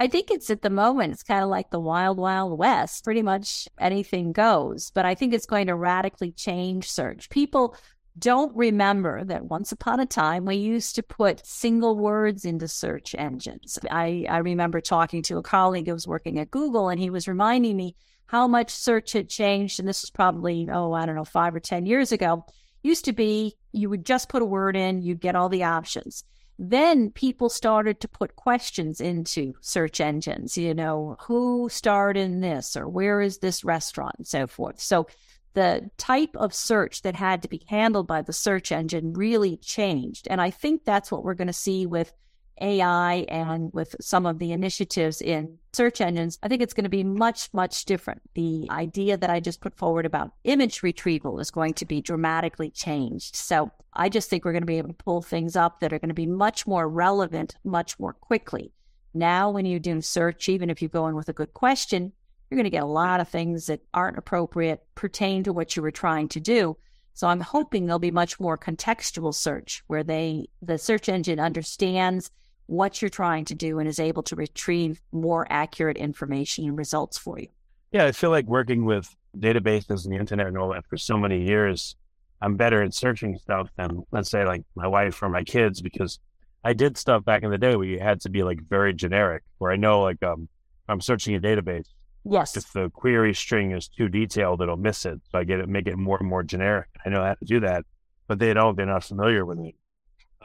I 0.00 0.06
think 0.06 0.30
it's 0.30 0.48
at 0.48 0.62
the 0.62 0.70
moment, 0.70 1.12
it's 1.12 1.22
kind 1.22 1.44
of 1.44 1.50
like 1.50 1.68
the 1.68 1.78
wild, 1.78 2.16
wild 2.16 2.58
west. 2.58 3.04
Pretty 3.04 3.20
much 3.20 3.68
anything 3.78 4.32
goes. 4.32 4.90
But 4.94 5.04
I 5.04 5.14
think 5.14 5.34
it's 5.34 5.44
going 5.44 5.66
to 5.66 5.74
radically 5.74 6.32
change 6.32 6.90
search. 6.90 7.28
People 7.28 7.76
don't 8.18 8.56
remember 8.56 9.22
that 9.24 9.44
once 9.44 9.72
upon 9.72 10.00
a 10.00 10.06
time 10.06 10.46
we 10.46 10.56
used 10.56 10.94
to 10.94 11.02
put 11.02 11.46
single 11.46 11.98
words 11.98 12.46
into 12.46 12.66
search 12.66 13.14
engines. 13.18 13.78
I, 13.90 14.24
I 14.26 14.38
remember 14.38 14.80
talking 14.80 15.22
to 15.24 15.36
a 15.36 15.42
colleague 15.42 15.86
who 15.86 15.92
was 15.92 16.08
working 16.08 16.38
at 16.38 16.50
Google, 16.50 16.88
and 16.88 16.98
he 16.98 17.10
was 17.10 17.28
reminding 17.28 17.76
me 17.76 17.94
how 18.24 18.48
much 18.48 18.70
search 18.70 19.12
had 19.12 19.28
changed. 19.28 19.78
And 19.78 19.86
this 19.86 20.00
was 20.00 20.10
probably, 20.10 20.66
oh, 20.72 20.94
I 20.94 21.04
don't 21.04 21.14
know, 21.14 21.24
five 21.24 21.54
or 21.54 21.60
10 21.60 21.84
years 21.84 22.10
ago. 22.10 22.46
Used 22.82 23.04
to 23.04 23.12
be 23.12 23.58
you 23.72 23.90
would 23.90 24.06
just 24.06 24.30
put 24.30 24.40
a 24.40 24.46
word 24.46 24.76
in, 24.76 25.02
you'd 25.02 25.20
get 25.20 25.36
all 25.36 25.50
the 25.50 25.64
options. 25.64 26.24
Then 26.62 27.10
people 27.10 27.48
started 27.48 28.00
to 28.00 28.08
put 28.08 28.36
questions 28.36 29.00
into 29.00 29.54
search 29.62 29.98
engines, 29.98 30.58
you 30.58 30.74
know, 30.74 31.16
who 31.20 31.70
starred 31.70 32.18
in 32.18 32.40
this 32.40 32.76
or 32.76 32.86
where 32.86 33.22
is 33.22 33.38
this 33.38 33.64
restaurant 33.64 34.16
and 34.18 34.26
so 34.26 34.46
forth. 34.46 34.78
So 34.78 35.06
the 35.54 35.90
type 35.96 36.36
of 36.36 36.52
search 36.52 37.00
that 37.00 37.16
had 37.16 37.40
to 37.42 37.48
be 37.48 37.64
handled 37.66 38.06
by 38.06 38.20
the 38.20 38.34
search 38.34 38.72
engine 38.72 39.14
really 39.14 39.56
changed. 39.56 40.28
And 40.28 40.38
I 40.38 40.50
think 40.50 40.84
that's 40.84 41.10
what 41.10 41.24
we're 41.24 41.32
going 41.32 41.46
to 41.46 41.54
see 41.54 41.86
with 41.86 42.12
AI 42.60 43.26
and 43.28 43.72
with 43.72 43.94
some 44.00 44.26
of 44.26 44.38
the 44.38 44.52
initiatives 44.52 45.20
in 45.20 45.58
search 45.72 46.00
engines, 46.00 46.38
I 46.42 46.48
think 46.48 46.62
it's 46.62 46.72
going 46.72 46.84
to 46.84 46.90
be 46.90 47.04
much, 47.04 47.48
much 47.52 47.84
different. 47.84 48.22
The 48.34 48.66
idea 48.70 49.16
that 49.16 49.30
I 49.30 49.40
just 49.40 49.60
put 49.60 49.76
forward 49.76 50.06
about 50.06 50.32
image 50.44 50.82
retrieval 50.82 51.40
is 51.40 51.50
going 51.50 51.74
to 51.74 51.84
be 51.84 52.00
dramatically 52.00 52.70
changed. 52.70 53.36
So 53.36 53.70
I 53.92 54.08
just 54.08 54.30
think 54.30 54.44
we're 54.44 54.52
going 54.52 54.62
to 54.62 54.66
be 54.66 54.78
able 54.78 54.88
to 54.88 55.04
pull 55.04 55.22
things 55.22 55.56
up 55.56 55.80
that 55.80 55.92
are 55.92 55.98
going 55.98 56.08
to 56.08 56.14
be 56.14 56.26
much 56.26 56.66
more 56.66 56.88
relevant, 56.88 57.56
much 57.64 57.98
more 57.98 58.12
quickly. 58.12 58.72
Now, 59.12 59.50
when 59.50 59.66
you 59.66 59.80
do 59.80 60.00
search, 60.00 60.48
even 60.48 60.70
if 60.70 60.80
you 60.80 60.88
go 60.88 61.08
in 61.08 61.16
with 61.16 61.28
a 61.28 61.34
good 61.34 61.52
question, 61.52 62.12
you're 62.48 62.56
going 62.56 62.64
to 62.64 62.70
get 62.70 62.82
a 62.82 62.86
lot 62.86 63.20
of 63.20 63.28
things 63.28 63.66
that 63.66 63.80
aren't 63.94 64.18
appropriate, 64.18 64.84
pertain 64.94 65.44
to 65.44 65.52
what 65.52 65.76
you 65.76 65.82
were 65.82 65.90
trying 65.90 66.28
to 66.28 66.40
do. 66.40 66.76
So 67.14 67.26
I'm 67.26 67.40
hoping 67.40 67.86
there'll 67.86 67.98
be 67.98 68.10
much 68.10 68.40
more 68.40 68.56
contextual 68.56 69.34
search 69.34 69.82
where 69.88 70.02
they 70.02 70.48
the 70.62 70.78
search 70.78 71.08
engine 71.08 71.38
understands 71.38 72.30
what 72.70 73.02
you're 73.02 73.08
trying 73.08 73.44
to 73.44 73.54
do 73.54 73.80
and 73.80 73.88
is 73.88 73.98
able 73.98 74.22
to 74.22 74.36
retrieve 74.36 75.00
more 75.10 75.44
accurate 75.50 75.96
information 75.96 76.64
and 76.64 76.78
results 76.78 77.18
for 77.18 77.36
you. 77.36 77.48
Yeah, 77.90 78.04
I 78.04 78.12
feel 78.12 78.30
like 78.30 78.46
working 78.46 78.84
with 78.84 79.08
databases 79.36 80.04
and 80.04 80.14
the 80.14 80.18
internet 80.20 80.46
and 80.46 80.56
all 80.56 80.72
that 80.72 80.86
for 80.86 80.96
so 80.96 81.18
many 81.18 81.44
years, 81.44 81.96
I'm 82.40 82.56
better 82.56 82.80
at 82.80 82.94
searching 82.94 83.36
stuff 83.38 83.70
than, 83.76 84.04
let's 84.12 84.30
say, 84.30 84.44
like 84.46 84.62
my 84.76 84.86
wife 84.86 85.20
or 85.20 85.28
my 85.28 85.42
kids, 85.42 85.82
because 85.82 86.20
I 86.62 86.72
did 86.72 86.96
stuff 86.96 87.24
back 87.24 87.42
in 87.42 87.50
the 87.50 87.58
day 87.58 87.74
where 87.74 87.86
you 87.86 87.98
had 87.98 88.20
to 88.20 88.30
be 88.30 88.44
like 88.44 88.60
very 88.68 88.94
generic, 88.94 89.42
where 89.58 89.72
I 89.72 89.76
know, 89.76 90.02
like, 90.02 90.22
um, 90.22 90.48
I'm 90.88 91.00
searching 91.00 91.34
a 91.34 91.40
database. 91.40 91.88
Yes. 92.24 92.56
If 92.56 92.72
the 92.72 92.88
query 92.90 93.34
string 93.34 93.72
is 93.72 93.88
too 93.88 94.08
detailed, 94.08 94.62
it'll 94.62 94.76
miss 94.76 95.06
it. 95.06 95.20
So 95.32 95.38
I 95.38 95.42
get 95.42 95.58
it, 95.58 95.68
make 95.68 95.88
it 95.88 95.96
more 95.96 96.18
and 96.18 96.28
more 96.28 96.44
generic. 96.44 96.86
I 97.04 97.08
know 97.08 97.24
how 97.24 97.34
to 97.34 97.44
do 97.44 97.58
that, 97.60 97.84
but 98.28 98.38
they 98.38 98.54
don't, 98.54 98.76
they're 98.76 98.86
not 98.86 99.02
familiar 99.02 99.44
with 99.44 99.58
it. 99.58 99.74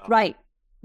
Right. 0.07 0.35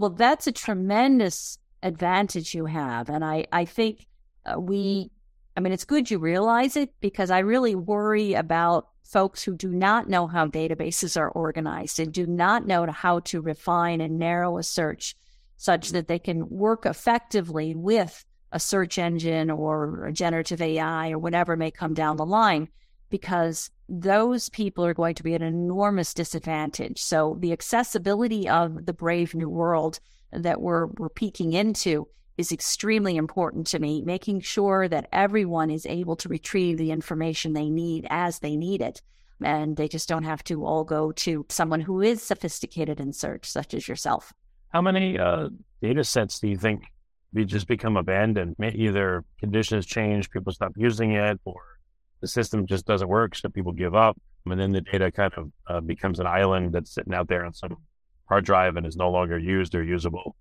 Well, 0.01 0.09
that's 0.09 0.47
a 0.47 0.53
tremendous 0.53 1.59
advantage 1.83 2.55
you 2.55 2.65
have. 2.65 3.11
And 3.11 3.23
I, 3.23 3.45
I 3.53 3.67
think 3.67 4.07
uh, 4.47 4.59
we, 4.59 5.11
I 5.55 5.61
mean, 5.61 5.75
it's 5.75 5.85
good 5.85 6.11
you 6.11 6.19
realize 6.19 6.75
it 6.75 6.95
because 7.03 7.31
I 7.31 7.41
really 7.41 7.75
worry 7.75 8.33
about 8.33 8.89
folks 9.05 9.43
who 9.43 9.55
do 9.55 9.69
not 9.69 10.09
know 10.09 10.27
how 10.27 10.47
databases 10.47 11.19
are 11.19 11.29
organized 11.29 12.01
and 12.01 12.15
do 12.15 12.27
not 12.27 12.67
know 12.67 12.91
how 12.91 13.21
to 13.21 13.43
refine 13.43 14.01
and 14.01 14.19
narrow 14.19 14.57
a 14.57 14.63
search 14.63 15.17
such 15.59 15.91
that 15.91 16.09
they 16.09 16.19
can 16.19 16.49
work 16.49 16.87
effectively 16.87 17.75
with 17.75 18.25
a 18.53 18.59
search 18.59 18.97
engine 18.97 19.51
or 19.51 20.07
a 20.07 20.13
generative 20.15 20.63
AI 20.63 21.11
or 21.11 21.19
whatever 21.19 21.59
may 21.59 21.71
come 21.71 21.93
down 21.93 22.17
the 22.17 22.25
line 22.25 22.71
because 23.11 23.71
those 23.91 24.49
people 24.49 24.85
are 24.87 24.95
going 24.95 25.17
to 25.17 25.25
be 25.25 25.35
at 25.35 25.43
an 25.43 25.49
enormous 25.49 26.15
disadvantage. 26.15 27.03
So 27.03 27.37
the 27.41 27.53
accessibility 27.53 28.49
of 28.49 28.87
the 28.87 28.93
brave 28.93 29.35
new 29.35 29.49
world 29.49 29.99
that 30.33 30.61
we're 30.61 30.87
we're 30.87 31.09
peeking 31.09 31.53
into 31.55 32.07
is 32.39 32.53
extremely 32.53 33.17
important 33.17 33.67
to 33.67 33.81
me, 33.81 34.01
making 34.03 34.41
sure 34.41 34.87
that 34.89 35.09
everyone 35.13 35.71
is 35.71 35.85
able 35.87 36.15
to 36.17 36.29
retrieve 36.29 36.79
the 36.79 36.93
information 36.93 37.53
they 37.53 37.69
need 37.69 38.07
as 38.09 38.39
they 38.39 38.57
need 38.57 38.81
it. 38.81 39.03
And 39.43 39.77
they 39.77 39.89
just 39.89 40.09
don't 40.09 40.23
have 40.23 40.45
to 40.45 40.65
all 40.65 40.85
go 40.85 41.13
to 41.13 41.45
someone 41.49 41.81
who 41.81 42.01
is 42.01 42.23
sophisticated 42.23 43.01
in 43.01 43.13
search, 43.13 43.51
such 43.51 43.75
as 43.75 43.89
yourself. 43.89 44.33
How 44.69 44.81
many 44.81 45.19
uh, 45.19 45.49
data 45.83 46.05
sets 46.05 46.39
do 46.39 46.49
you 46.49 46.57
think 46.57 46.85
we 47.33 47.45
just 47.45 47.67
become 47.67 47.97
abandoned? 47.97 48.57
Either 48.63 49.25
conditions 49.39 49.85
change, 49.85 50.31
people 50.31 50.53
stop 50.53 50.73
using 50.77 51.13
it, 51.13 51.41
or 51.45 51.61
the 52.21 52.29
system 52.29 52.67
just 52.67 52.87
doesn't 52.87 53.09
work, 53.09 53.35
so 53.35 53.49
people 53.49 53.73
give 53.73 53.95
up, 53.95 54.17
and 54.47 54.61
then 54.61 54.73
the 54.73 54.81
data 54.81 55.11
kind 55.11 55.33
of 55.37 55.53
uh, 55.67 55.81
becomes 55.81 56.21
an 56.21 56.27
island 56.27 56.73
that's 56.73 56.93
sitting 56.95 57.15
out 57.15 57.29
there 57.29 57.45
on 57.45 57.53
some 57.53 57.77
hard 58.29 58.45
drive 58.45 58.77
and 58.77 58.87
is 58.87 58.97
no 58.97 59.11
longer 59.11 59.39
used 59.39 59.75
or 59.75 59.83
usable. 59.83 60.37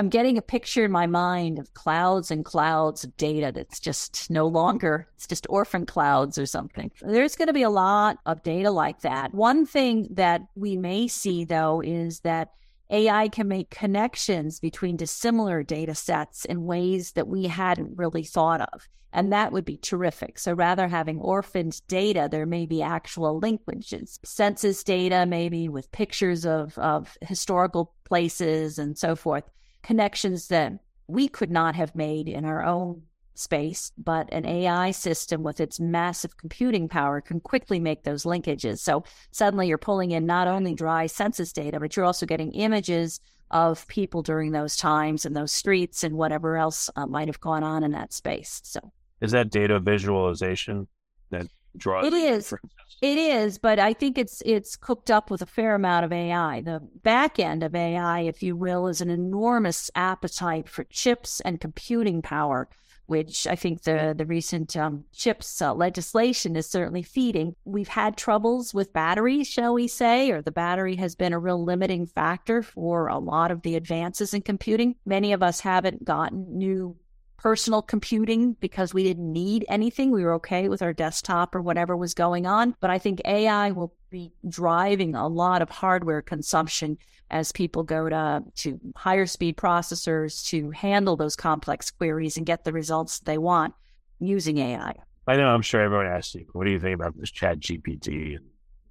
I'm 0.00 0.10
getting 0.10 0.38
a 0.38 0.42
picture 0.42 0.84
in 0.84 0.92
my 0.92 1.08
mind 1.08 1.58
of 1.58 1.74
clouds 1.74 2.30
and 2.30 2.44
clouds 2.44 3.02
of 3.02 3.16
data 3.16 3.50
that's 3.52 3.80
just 3.80 4.30
no 4.30 4.46
longer, 4.46 5.08
it's 5.16 5.26
just 5.26 5.44
orphan 5.50 5.86
clouds 5.86 6.38
or 6.38 6.46
something. 6.46 6.92
There's 7.00 7.34
going 7.34 7.48
to 7.48 7.52
be 7.52 7.64
a 7.64 7.70
lot 7.70 8.18
of 8.24 8.44
data 8.44 8.70
like 8.70 9.00
that. 9.00 9.34
One 9.34 9.66
thing 9.66 10.06
that 10.12 10.42
we 10.54 10.76
may 10.76 11.08
see, 11.08 11.44
though, 11.44 11.80
is 11.80 12.20
that 12.20 12.52
AI 12.90 13.28
can 13.28 13.48
make 13.48 13.70
connections 13.70 14.60
between 14.60 14.96
dissimilar 14.96 15.62
data 15.62 15.94
sets 15.94 16.44
in 16.44 16.64
ways 16.64 17.12
that 17.12 17.28
we 17.28 17.44
hadn't 17.44 17.98
really 17.98 18.24
thought 18.24 18.60
of. 18.60 18.88
And 19.12 19.32
that 19.32 19.52
would 19.52 19.64
be 19.64 19.78
terrific. 19.78 20.38
So 20.38 20.52
rather 20.52 20.88
having 20.88 21.18
orphaned 21.18 21.80
data, 21.88 22.28
there 22.30 22.46
may 22.46 22.66
be 22.66 22.82
actual 22.82 23.40
linkages, 23.40 24.18
census 24.24 24.84
data, 24.84 25.24
maybe 25.26 25.68
with 25.68 25.90
pictures 25.92 26.44
of, 26.44 26.76
of 26.78 27.16
historical 27.22 27.94
places 28.04 28.78
and 28.78 28.98
so 28.98 29.16
forth, 29.16 29.44
connections 29.82 30.48
that 30.48 30.74
we 31.06 31.26
could 31.26 31.50
not 31.50 31.74
have 31.74 31.94
made 31.94 32.28
in 32.28 32.44
our 32.44 32.62
own 32.62 33.02
space, 33.38 33.92
but 33.96 34.28
an 34.32 34.44
AI 34.44 34.90
system 34.90 35.42
with 35.42 35.60
its 35.60 35.78
massive 35.78 36.36
computing 36.36 36.88
power 36.88 37.20
can 37.20 37.40
quickly 37.40 37.78
make 37.78 38.02
those 38.02 38.24
linkages. 38.24 38.78
So 38.80 39.04
suddenly 39.30 39.68
you're 39.68 39.78
pulling 39.78 40.10
in 40.10 40.26
not 40.26 40.48
only 40.48 40.74
dry 40.74 41.06
census 41.06 41.52
data, 41.52 41.80
but 41.80 41.96
you're 41.96 42.04
also 42.04 42.26
getting 42.26 42.52
images 42.52 43.20
of 43.50 43.86
people 43.88 44.22
during 44.22 44.52
those 44.52 44.76
times 44.76 45.24
and 45.24 45.34
those 45.34 45.52
streets 45.52 46.04
and 46.04 46.16
whatever 46.16 46.56
else 46.56 46.90
uh, 46.96 47.06
might 47.06 47.28
have 47.28 47.40
gone 47.40 47.62
on 47.62 47.82
in 47.82 47.92
that 47.92 48.12
space. 48.12 48.60
So 48.64 48.80
is 49.20 49.32
that 49.32 49.50
data 49.50 49.80
visualization 49.80 50.86
that 51.30 51.46
draws? 51.76 52.06
It 52.06 52.12
is. 52.12 52.54
It 53.00 53.18
is, 53.18 53.58
but 53.58 53.78
I 53.78 53.92
think 53.92 54.18
it's 54.18 54.42
it's 54.44 54.76
cooked 54.76 55.10
up 55.10 55.30
with 55.30 55.40
a 55.40 55.46
fair 55.46 55.76
amount 55.76 56.04
of 56.04 56.12
AI. 56.12 56.60
The 56.60 56.80
back 57.04 57.38
end 57.38 57.62
of 57.62 57.74
AI, 57.74 58.20
if 58.20 58.42
you 58.42 58.56
will, 58.56 58.88
is 58.88 59.00
an 59.00 59.10
enormous 59.10 59.90
appetite 59.94 60.68
for 60.68 60.84
chips 60.84 61.40
and 61.40 61.60
computing 61.60 62.22
power 62.22 62.68
which 63.08 63.46
I 63.46 63.56
think 63.56 63.82
the 63.82 64.14
the 64.16 64.26
recent 64.26 64.76
um, 64.76 65.04
chips 65.12 65.60
uh, 65.60 65.74
legislation 65.74 66.56
is 66.56 66.68
certainly 66.68 67.02
feeding. 67.02 67.56
We've 67.64 67.88
had 67.88 68.16
troubles 68.16 68.74
with 68.74 68.92
batteries, 68.92 69.48
shall 69.48 69.74
we 69.74 69.88
say, 69.88 70.30
or 70.30 70.42
the 70.42 70.52
battery 70.52 70.96
has 70.96 71.14
been 71.14 71.32
a 71.32 71.38
real 71.38 71.64
limiting 71.64 72.06
factor 72.06 72.62
for 72.62 73.08
a 73.08 73.18
lot 73.18 73.50
of 73.50 73.62
the 73.62 73.76
advances 73.76 74.34
in 74.34 74.42
computing. 74.42 74.96
Many 75.06 75.32
of 75.32 75.42
us 75.42 75.60
haven't 75.60 76.04
gotten 76.04 76.58
new 76.58 76.96
personal 77.38 77.80
computing 77.80 78.54
because 78.54 78.92
we 78.92 79.04
didn't 79.04 79.32
need 79.32 79.64
anything. 79.68 80.10
We 80.10 80.24
were 80.24 80.34
okay 80.34 80.68
with 80.68 80.82
our 80.82 80.92
desktop 80.92 81.54
or 81.54 81.62
whatever 81.62 81.96
was 81.96 82.12
going 82.12 82.46
on. 82.46 82.74
But 82.80 82.90
I 82.90 82.98
think 82.98 83.22
AI 83.24 83.70
will 83.70 83.94
be 84.10 84.32
driving 84.48 85.14
a 85.14 85.28
lot 85.28 85.62
of 85.62 85.70
hardware 85.70 86.20
consumption 86.20 86.98
as 87.30 87.52
people 87.52 87.82
go 87.82 88.08
to, 88.08 88.42
to 88.56 88.80
higher 88.96 89.26
speed 89.26 89.56
processors 89.56 90.44
to 90.46 90.70
handle 90.70 91.16
those 91.16 91.36
complex 91.36 91.90
queries 91.90 92.36
and 92.36 92.46
get 92.46 92.64
the 92.64 92.72
results 92.72 93.20
they 93.20 93.38
want 93.38 93.74
using 94.18 94.58
AI. 94.58 94.94
I 95.26 95.36
know 95.36 95.48
I'm 95.48 95.62
sure 95.62 95.80
everyone 95.80 96.06
asks 96.06 96.34
you, 96.34 96.46
what 96.52 96.64
do 96.64 96.70
you 96.70 96.80
think 96.80 96.94
about 96.94 97.16
this 97.16 97.30
chat 97.30 97.60
GPT? 97.60 98.38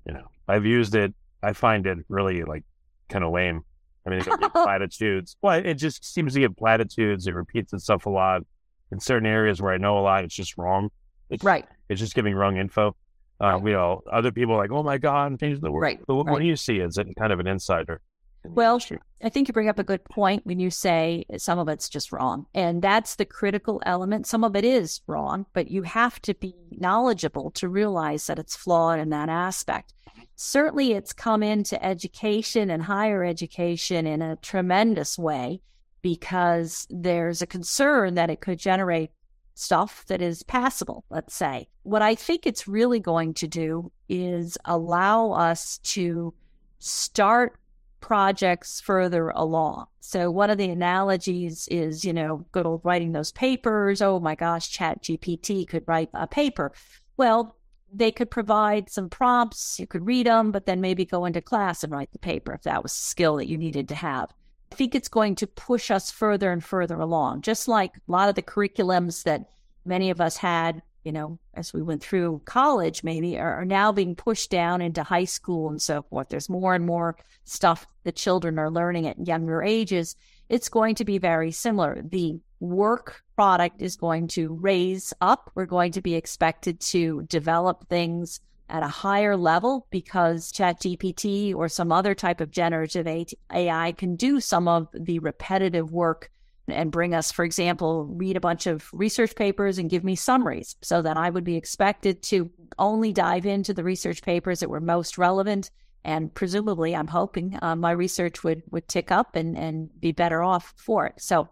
You 0.06 0.14
know, 0.14 0.28
I've 0.48 0.66
used 0.66 0.96
it. 0.96 1.14
I 1.42 1.54
find 1.54 1.86
it 1.88 1.98
really 2.10 2.44
like 2.44 2.64
kind 3.10 3.26
of 3.26 3.34
lame. 3.34 3.64
I 4.08 4.10
mean, 4.10 4.20
it 4.20 4.26
platitudes. 4.54 5.36
Well, 5.42 5.60
it 5.64 5.76
just 5.76 6.06
seems 6.06 6.34
to 6.34 6.40
give 6.40 6.56
platitudes. 6.56 7.28
It 7.28 7.36
repeats 7.36 7.74
itself 7.74 8.06
a 8.06 8.10
lot. 8.10 8.44
In 8.92 9.02
certain 9.02 9.28
areas 9.28 9.62
where 9.62 9.74
I 9.74 9.78
know 9.78 9.98
a 9.98 10.00
lot, 10.00 10.24
it's 10.24 10.34
just 10.34 10.58
wrong. 10.58 10.90
It's, 11.30 11.44
right. 11.44 11.66
It's 11.90 12.00
just 12.00 12.16
giving 12.16 12.34
wrong 12.34 12.58
info. 12.58 12.96
Uh, 13.42 13.54
right. 13.54 13.66
You 13.66 13.74
know, 13.74 14.02
other 14.12 14.32
people 14.32 14.56
are 14.56 14.58
like, 14.58 14.72
oh 14.72 14.82
my 14.82 14.98
God, 14.98 15.38
things 15.40 15.60
the 15.60 15.70
world. 15.70 15.84
Right. 15.84 16.00
But 16.08 16.16
what, 16.16 16.26
right. 16.26 16.32
what 16.34 16.40
do 16.40 16.46
you 16.46 16.56
see 16.56 16.80
as 16.80 16.98
kind 17.18 17.34
of 17.34 17.42
an 17.42 17.48
insider? 17.48 18.02
Well, 18.46 18.80
I 19.22 19.30
think 19.30 19.48
you 19.48 19.54
bring 19.54 19.68
up 19.68 19.80
a 19.80 19.84
good 19.84 20.06
point 20.06 20.46
when 20.46 20.60
you 20.60 20.70
say 20.70 21.26
some 21.38 21.60
of 21.60 21.68
it's 21.68 21.90
just 21.90 22.14
wrong. 22.14 22.46
And 22.54 22.82
that's 22.82 23.16
the 23.16 23.26
critical 23.26 23.82
element. 23.86 24.26
Some 24.26 24.44
of 24.44 24.56
it 24.56 24.64
is 24.64 25.02
wrong, 25.06 25.46
but 25.54 25.70
you 25.70 25.84
have 25.84 26.22
to 26.22 26.34
be 26.34 26.56
knowledgeable 26.72 27.52
to 27.52 27.68
realize 27.68 28.28
that 28.28 28.40
it's 28.40 28.56
flawed 28.56 29.00
in 29.00 29.10
that 29.10 29.28
aspect. 29.28 29.94
Certainly, 30.40 30.94
it's 30.94 31.14
come 31.14 31.42
into 31.42 31.84
education 31.84 32.70
and 32.70 32.84
higher 32.84 33.24
education 33.24 34.06
in 34.06 34.22
a 34.22 34.36
tremendous 34.38 35.18
way 35.18 35.62
because 36.04 36.86
there's 36.92 37.42
a 37.42 37.48
concern 37.48 38.14
that 38.14 38.30
it 38.30 38.40
could 38.40 38.60
generate 38.60 39.10
stuff 39.56 40.06
that 40.06 40.22
is 40.22 40.44
passable, 40.44 41.04
let's 41.10 41.34
say. 41.34 41.68
What 41.82 42.04
I 42.04 42.14
think 42.14 42.46
it's 42.46 42.68
really 42.68 43.00
going 43.00 43.34
to 43.34 43.48
do 43.48 43.92
is 44.08 44.60
allow 44.64 45.32
us 45.32 45.80
to 45.80 46.36
start 46.78 47.58
projects 48.00 48.80
further 48.80 49.30
along. 49.30 49.88
So 50.02 50.30
one 50.30 50.52
of 50.52 50.60
the 50.60 50.70
analogies 50.70 51.68
is, 51.70 52.06
you 52.06 52.14
know, 52.14 52.46
good 52.52 52.68
old 52.68 52.82
writing 52.84 53.12
those 53.12 53.32
papers. 53.32 54.04
Oh 54.04 54.20
my 54.20 54.36
gosh, 54.36 54.70
Chat 54.70 55.02
GPT 55.02 55.68
could 55.68 55.84
write 55.88 56.10
a 56.14 56.28
paper. 56.28 56.72
Well, 57.18 57.58
they 57.92 58.12
could 58.12 58.30
provide 58.30 58.90
some 58.90 59.10
prompts. 59.10 59.80
You 59.80 59.88
could 59.88 60.06
read 60.06 60.26
them, 60.26 60.52
but 60.52 60.66
then 60.66 60.82
maybe 60.82 61.06
go 61.06 61.26
into 61.26 61.42
class 61.42 61.84
and 61.84 61.92
write 61.92 62.12
the 62.12 62.20
paper 62.20 62.54
if 62.54 62.64
that 62.64 62.84
was 62.84 62.94
a 62.94 62.96
skill 62.96 63.38
that 63.38 63.48
you 63.48 63.58
needed 63.58 63.88
to 63.90 63.96
have. 63.96 64.34
I 64.72 64.76
think 64.76 64.94
it's 64.94 65.08
going 65.08 65.36
to 65.36 65.48
push 65.48 65.90
us 65.90 66.12
further 66.12 66.52
and 66.52 66.64
further 66.64 67.00
along, 67.00 67.42
just 67.42 67.68
like 67.68 67.96
a 67.96 68.12
lot 68.12 68.30
of 68.30 68.36
the 68.36 68.42
curriculums 68.42 69.24
that 69.24 69.50
many 69.86 70.10
of 70.10 70.20
us 70.20 70.38
had 70.38 70.82
you 71.08 71.14
know, 71.14 71.40
as 71.54 71.72
we 71.72 71.82
went 71.82 72.04
through 72.04 72.42
college, 72.44 73.02
maybe 73.02 73.40
are, 73.40 73.62
are, 73.62 73.64
now 73.64 73.94
being 73.94 74.14
pushed 74.14 74.52
down 74.52 74.82
into 74.82 75.04
high 75.04 75.24
school 75.24 75.70
and 75.70 75.82
so 75.82 76.02
forth. 76.02 76.28
There's 76.28 76.50
more 76.50 76.76
and 76.76 76.86
more 76.86 77.16
stuff 77.46 77.88
that 78.04 78.18
children 78.18 78.60
are 78.60 78.70
learning 78.70 79.08
at 79.08 79.26
younger 79.26 79.64
ages. 79.64 80.18
It's 80.50 80.68
going 80.68 80.96
to 80.96 81.06
be 81.06 81.18
very 81.18 81.52
similar. 81.52 82.02
The 82.04 82.42
work 82.60 83.22
product 83.36 83.82
is 83.82 83.96
going 83.96 84.28
to 84.30 84.54
raise 84.60 85.14
up. 85.22 85.52
We're 85.56 85.66
going 85.66 85.92
to 85.94 86.02
be 86.02 86.16
expected 86.16 86.80
to 86.82 87.24
develop 87.24 87.88
things 87.88 88.40
at 88.70 88.84
a 88.84 88.88
higher 88.88 89.38
level 89.38 89.88
because 89.92 90.52
ChatGPT 90.52 91.56
or 91.56 91.70
some 91.70 91.92
other 91.92 92.14
type 92.14 92.42
of 92.42 92.52
generative 92.52 93.08
AI 93.54 93.92
can 93.94 94.16
do 94.16 94.40
some 94.40 94.68
of 94.68 94.88
the 94.94 95.20
repetitive 95.20 95.92
work 95.92 96.30
and 96.68 96.92
bring 96.92 97.14
us, 97.14 97.32
for 97.32 97.46
example, 97.46 98.06
read 98.06 98.36
a 98.36 98.42
bunch 98.42 98.68
of 98.68 98.90
research 98.92 99.36
papers 99.36 99.78
and 99.78 99.90
give 99.90 100.04
me 100.04 100.16
summaries 100.16 100.76
so 100.82 101.02
that 101.02 101.16
I 101.16 101.30
would 101.30 101.46
be 101.46 101.56
expected 101.56 102.22
to 102.24 102.52
only 102.78 103.14
dive 103.14 103.46
into 103.46 103.74
the 103.74 103.86
research 103.86 104.22
papers 104.22 104.60
that 104.60 104.70
were 104.70 104.82
most 104.82 105.18
relevant. 105.18 105.72
And 106.04 106.34
presumably, 106.34 106.94
I'm 106.94 107.08
hoping 107.08 107.58
uh, 107.62 107.76
my 107.78 107.92
research 107.92 108.44
would, 108.44 108.64
would 108.70 108.88
tick 108.90 109.12
up 109.12 109.36
and, 109.38 109.58
and 109.58 109.90
be 110.00 110.12
better 110.12 110.44
off 110.44 110.74
for 110.76 111.06
it. 111.06 111.22
So 111.22 111.48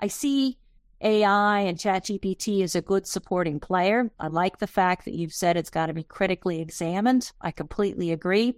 I 0.00 0.06
see 0.08 0.58
AI 1.00 1.60
and 1.60 1.78
ChatGPT 1.78 2.62
as 2.62 2.74
a 2.74 2.82
good 2.82 3.06
supporting 3.06 3.60
player. 3.60 4.10
I 4.18 4.28
like 4.28 4.58
the 4.58 4.66
fact 4.66 5.04
that 5.04 5.14
you've 5.14 5.32
said 5.32 5.56
it's 5.56 5.70
got 5.70 5.86
to 5.86 5.94
be 5.94 6.02
critically 6.02 6.60
examined. 6.60 7.32
I 7.40 7.50
completely 7.50 8.12
agree. 8.12 8.54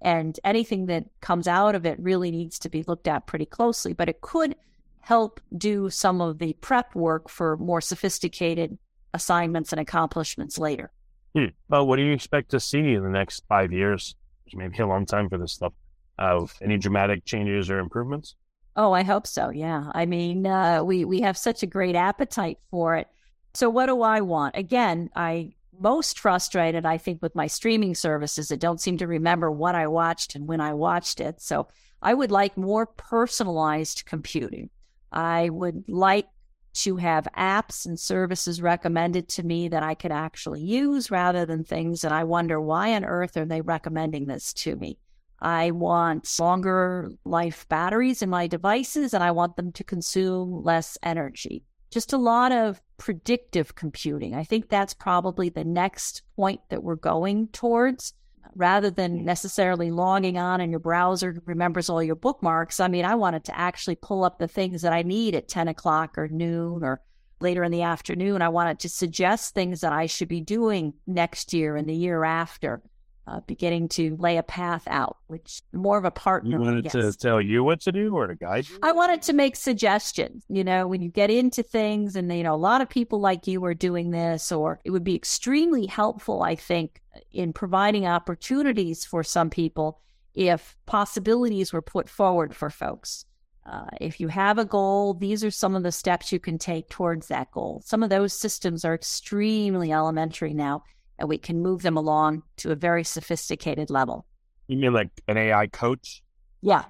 And 0.00 0.38
anything 0.44 0.86
that 0.86 1.04
comes 1.20 1.48
out 1.48 1.74
of 1.74 1.86
it 1.86 1.98
really 2.00 2.30
needs 2.30 2.58
to 2.60 2.68
be 2.68 2.82
looked 2.84 3.08
at 3.08 3.26
pretty 3.26 3.46
closely, 3.46 3.92
but 3.92 4.08
it 4.08 4.20
could 4.20 4.56
help 5.00 5.40
do 5.56 5.90
some 5.90 6.20
of 6.20 6.38
the 6.38 6.52
prep 6.54 6.94
work 6.94 7.28
for 7.28 7.56
more 7.56 7.80
sophisticated 7.80 8.78
assignments 9.14 9.72
and 9.72 9.80
accomplishments 9.80 10.58
later. 10.58 10.92
Hmm. 11.34 11.46
Well, 11.68 11.86
what 11.86 11.96
do 11.96 12.02
you 12.02 12.12
expect 12.12 12.50
to 12.50 12.60
see 12.60 12.94
in 12.94 13.02
the 13.02 13.08
next 13.08 13.42
five 13.48 13.72
years? 13.72 14.14
Maybe 14.54 14.78
a 14.78 14.86
long 14.86 15.06
time 15.06 15.28
for 15.28 15.38
this 15.38 15.52
stuff. 15.52 15.72
Uh, 16.18 16.46
any 16.60 16.76
dramatic 16.76 17.24
changes 17.24 17.70
or 17.70 17.78
improvements? 17.78 18.36
Oh, 18.76 18.92
I 18.92 19.02
hope 19.02 19.26
so. 19.26 19.50
Yeah. 19.50 19.90
I 19.94 20.06
mean, 20.06 20.46
uh, 20.46 20.82
we 20.82 21.04
we 21.04 21.20
have 21.20 21.36
such 21.36 21.62
a 21.62 21.66
great 21.66 21.94
appetite 21.94 22.58
for 22.70 22.96
it. 22.96 23.08
So, 23.54 23.68
what 23.68 23.86
do 23.86 24.02
I 24.02 24.20
want? 24.22 24.56
Again, 24.56 25.10
I 25.14 25.54
most 25.78 26.18
frustrated, 26.18 26.86
I 26.86 26.96
think, 26.98 27.20
with 27.20 27.34
my 27.34 27.46
streaming 27.46 27.94
services 27.94 28.48
that 28.48 28.60
don't 28.60 28.80
seem 28.80 28.98
to 28.98 29.06
remember 29.06 29.50
what 29.50 29.74
I 29.74 29.86
watched 29.88 30.34
and 30.34 30.46
when 30.46 30.60
I 30.60 30.74
watched 30.74 31.20
it. 31.20 31.40
So, 31.40 31.68
I 32.00 32.14
would 32.14 32.30
like 32.30 32.56
more 32.56 32.86
personalized 32.86 34.04
computing. 34.06 34.70
I 35.12 35.50
would 35.50 35.84
like 35.88 36.28
to 36.74 36.96
have 36.96 37.28
apps 37.36 37.84
and 37.84 38.00
services 38.00 38.62
recommended 38.62 39.28
to 39.28 39.42
me 39.42 39.68
that 39.68 39.82
I 39.82 39.94
could 39.94 40.12
actually 40.12 40.62
use 40.62 41.10
rather 41.10 41.44
than 41.44 41.64
things 41.64 42.00
that 42.00 42.12
I 42.12 42.24
wonder 42.24 42.60
why 42.60 42.94
on 42.94 43.04
earth 43.04 43.36
are 43.36 43.44
they 43.44 43.60
recommending 43.60 44.26
this 44.26 44.54
to 44.54 44.74
me. 44.76 44.98
I 45.42 45.72
want 45.72 46.38
longer 46.38 47.10
life 47.24 47.68
batteries 47.68 48.22
in 48.22 48.30
my 48.30 48.46
devices 48.46 49.12
and 49.12 49.24
I 49.24 49.32
want 49.32 49.56
them 49.56 49.72
to 49.72 49.82
consume 49.82 50.62
less 50.62 50.96
energy. 51.02 51.64
Just 51.90 52.12
a 52.12 52.18
lot 52.18 52.52
of 52.52 52.80
predictive 52.96 53.74
computing. 53.74 54.36
I 54.36 54.44
think 54.44 54.68
that's 54.68 54.94
probably 54.94 55.48
the 55.48 55.64
next 55.64 56.22
point 56.36 56.60
that 56.68 56.84
we're 56.84 56.94
going 56.94 57.48
towards 57.48 58.14
rather 58.54 58.88
than 58.88 59.24
necessarily 59.24 59.90
logging 59.90 60.38
on 60.38 60.60
and 60.60 60.70
your 60.70 60.78
browser 60.78 61.42
remembers 61.44 61.90
all 61.90 62.02
your 62.02 62.14
bookmarks. 62.14 62.78
I 62.78 62.86
mean, 62.86 63.04
I 63.04 63.16
wanted 63.16 63.44
to 63.44 63.58
actually 63.58 63.96
pull 63.96 64.24
up 64.24 64.38
the 64.38 64.48
things 64.48 64.82
that 64.82 64.92
I 64.92 65.02
need 65.02 65.34
at 65.34 65.48
10 65.48 65.66
o'clock 65.66 66.16
or 66.16 66.28
noon 66.28 66.84
or 66.84 67.00
later 67.40 67.64
in 67.64 67.72
the 67.72 67.82
afternoon. 67.82 68.42
I 68.42 68.48
wanted 68.48 68.78
to 68.80 68.88
suggest 68.88 69.54
things 69.54 69.80
that 69.80 69.92
I 69.92 70.06
should 70.06 70.28
be 70.28 70.40
doing 70.40 70.94
next 71.08 71.52
year 71.52 71.76
and 71.76 71.88
the 71.88 71.94
year 71.94 72.24
after. 72.24 72.80
Uh, 73.26 73.40
beginning 73.46 73.88
to 73.88 74.16
lay 74.18 74.36
a 74.36 74.42
path 74.42 74.82
out, 74.88 75.16
which 75.28 75.62
more 75.72 75.96
of 75.96 76.04
a 76.04 76.10
partner. 76.10 76.58
You 76.58 76.60
wanted 76.60 76.90
to 76.90 77.12
tell 77.12 77.40
you 77.40 77.62
what 77.62 77.80
to 77.82 77.92
do 77.92 78.14
or 78.14 78.26
to 78.26 78.34
guide 78.34 78.68
you? 78.68 78.78
I 78.82 78.92
wanted 78.92 79.22
to 79.22 79.32
make 79.32 79.56
suggestions. 79.56 80.44
You 80.48 80.64
know, 80.64 80.88
when 80.88 81.02
you 81.02 81.08
get 81.08 81.30
into 81.30 81.62
things, 81.62 82.16
and 82.16 82.32
you 82.32 82.42
know, 82.42 82.54
a 82.54 82.56
lot 82.56 82.80
of 82.80 82.88
people 82.88 83.20
like 83.20 83.46
you 83.46 83.64
are 83.64 83.74
doing 83.74 84.10
this, 84.10 84.50
or 84.50 84.80
it 84.84 84.90
would 84.90 85.04
be 85.04 85.14
extremely 85.14 85.86
helpful, 85.86 86.42
I 86.42 86.56
think, 86.56 87.00
in 87.30 87.52
providing 87.52 88.06
opportunities 88.06 89.04
for 89.04 89.22
some 89.22 89.50
people 89.50 90.00
if 90.34 90.76
possibilities 90.86 91.72
were 91.72 91.82
put 91.82 92.08
forward 92.08 92.56
for 92.56 92.70
folks. 92.70 93.26
Uh, 93.64 93.86
if 94.00 94.18
you 94.18 94.26
have 94.26 94.58
a 94.58 94.64
goal, 94.64 95.14
these 95.14 95.44
are 95.44 95.50
some 95.50 95.76
of 95.76 95.84
the 95.84 95.92
steps 95.92 96.32
you 96.32 96.40
can 96.40 96.58
take 96.58 96.88
towards 96.88 97.28
that 97.28 97.50
goal. 97.52 97.80
Some 97.84 98.02
of 98.02 98.10
those 98.10 98.32
systems 98.32 98.84
are 98.84 98.94
extremely 98.94 99.92
elementary 99.92 100.52
now, 100.52 100.82
and 101.22 101.28
we 101.28 101.38
can 101.38 101.62
move 101.62 101.82
them 101.82 101.96
along 101.96 102.42
to 102.56 102.72
a 102.72 102.74
very 102.74 103.04
sophisticated 103.04 103.90
level. 103.90 104.26
You 104.66 104.76
mean 104.76 104.92
like 104.92 105.08
an 105.28 105.38
AI 105.38 105.68
coach? 105.68 106.20
Yeah, 106.62 106.84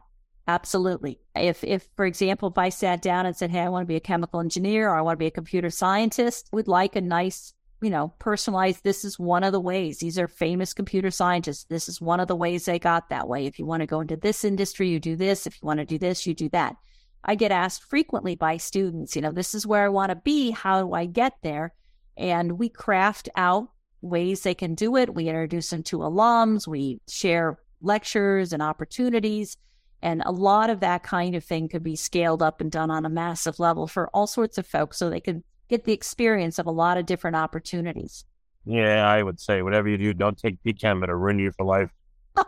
absolutely. 0.48 1.20
If, 1.36 1.62
if 1.62 1.86
for 1.96 2.06
example, 2.06 2.48
if 2.48 2.56
I 2.56 2.70
sat 2.70 3.02
down 3.02 3.26
and 3.26 3.36
said, 3.36 3.50
"Hey, 3.50 3.60
I 3.60 3.68
want 3.68 3.82
to 3.82 3.88
be 3.88 3.96
a 3.96 4.00
chemical 4.00 4.40
engineer 4.40 4.88
or 4.88 4.96
I 4.96 5.02
want 5.02 5.16
to 5.16 5.22
be 5.22 5.26
a 5.26 5.30
computer 5.30 5.68
scientist," 5.68 6.48
we'd 6.50 6.66
like 6.66 6.96
a 6.96 7.00
nice 7.02 7.52
you 7.82 7.90
know, 7.90 8.14
personalized. 8.20 8.84
This 8.84 9.04
is 9.04 9.18
one 9.18 9.42
of 9.42 9.50
the 9.50 9.60
ways. 9.60 9.98
These 9.98 10.16
are 10.16 10.28
famous 10.28 10.72
computer 10.72 11.10
scientists. 11.10 11.64
This 11.64 11.88
is 11.88 12.00
one 12.00 12.20
of 12.20 12.28
the 12.28 12.36
ways 12.36 12.64
they 12.64 12.78
got 12.78 13.10
that 13.10 13.28
way. 13.28 13.44
If 13.44 13.58
you 13.58 13.66
want 13.66 13.80
to 13.80 13.88
go 13.88 14.00
into 14.00 14.16
this 14.16 14.44
industry, 14.44 14.88
you 14.88 15.00
do 15.00 15.16
this. 15.16 15.48
If 15.48 15.60
you 15.60 15.66
want 15.66 15.80
to 15.80 15.84
do 15.84 15.98
this, 15.98 16.24
you 16.24 16.32
do 16.32 16.48
that. 16.50 16.76
I 17.24 17.34
get 17.34 17.50
asked 17.50 17.82
frequently 17.82 18.36
by 18.36 18.56
students, 18.56 19.16
you 19.16 19.22
know, 19.22 19.32
this 19.32 19.52
is 19.52 19.66
where 19.66 19.84
I 19.84 19.88
want 19.88 20.10
to 20.10 20.16
be. 20.16 20.52
How 20.52 20.80
do 20.80 20.92
I 20.92 21.06
get 21.06 21.34
there? 21.42 21.74
And 22.16 22.52
we 22.52 22.68
craft 22.68 23.28
out 23.34 23.68
ways 24.02 24.42
they 24.42 24.54
can 24.54 24.74
do 24.74 24.96
it. 24.96 25.14
We 25.14 25.28
introduce 25.28 25.70
them 25.70 25.82
to 25.84 25.98
alums. 25.98 26.66
We 26.66 27.00
share 27.08 27.58
lectures 27.80 28.52
and 28.52 28.62
opportunities. 28.62 29.56
And 30.02 30.22
a 30.26 30.32
lot 30.32 30.68
of 30.68 30.80
that 30.80 31.04
kind 31.04 31.34
of 31.34 31.44
thing 31.44 31.68
could 31.68 31.84
be 31.84 31.96
scaled 31.96 32.42
up 32.42 32.60
and 32.60 32.70
done 32.70 32.90
on 32.90 33.06
a 33.06 33.08
massive 33.08 33.60
level 33.60 33.86
for 33.86 34.08
all 34.08 34.26
sorts 34.26 34.58
of 34.58 34.66
folks 34.66 34.98
so 34.98 35.08
they 35.08 35.20
can 35.20 35.44
get 35.68 35.84
the 35.84 35.92
experience 35.92 36.58
of 36.58 36.66
a 36.66 36.70
lot 36.70 36.98
of 36.98 37.06
different 37.06 37.36
opportunities. 37.36 38.24
Yeah, 38.64 39.06
I 39.06 39.22
would 39.22 39.40
say 39.40 39.62
whatever 39.62 39.88
you 39.88 39.98
do, 39.98 40.12
don't 40.12 40.38
take 40.38 40.62
PChem; 40.62 41.02
it'll 41.02 41.16
ruin 41.16 41.38
you 41.38 41.50
for 41.52 41.64
life. 41.64 41.90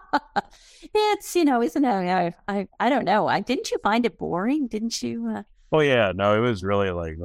it's 0.95 1.35
you 1.35 1.45
know, 1.45 1.61
isn't 1.63 1.85
it? 1.85 1.89
I, 1.89 2.35
I 2.47 2.69
I 2.79 2.89
don't 2.89 3.05
know. 3.05 3.27
I 3.27 3.41
didn't 3.41 3.71
you 3.71 3.79
find 3.83 4.07
it 4.07 4.17
boring? 4.17 4.69
Didn't 4.69 5.03
you? 5.03 5.29
Uh, 5.29 5.43
oh 5.73 5.81
yeah, 5.81 6.13
no, 6.15 6.37
it 6.37 6.41
was 6.41 6.63
really 6.63 6.91
like. 6.91 7.17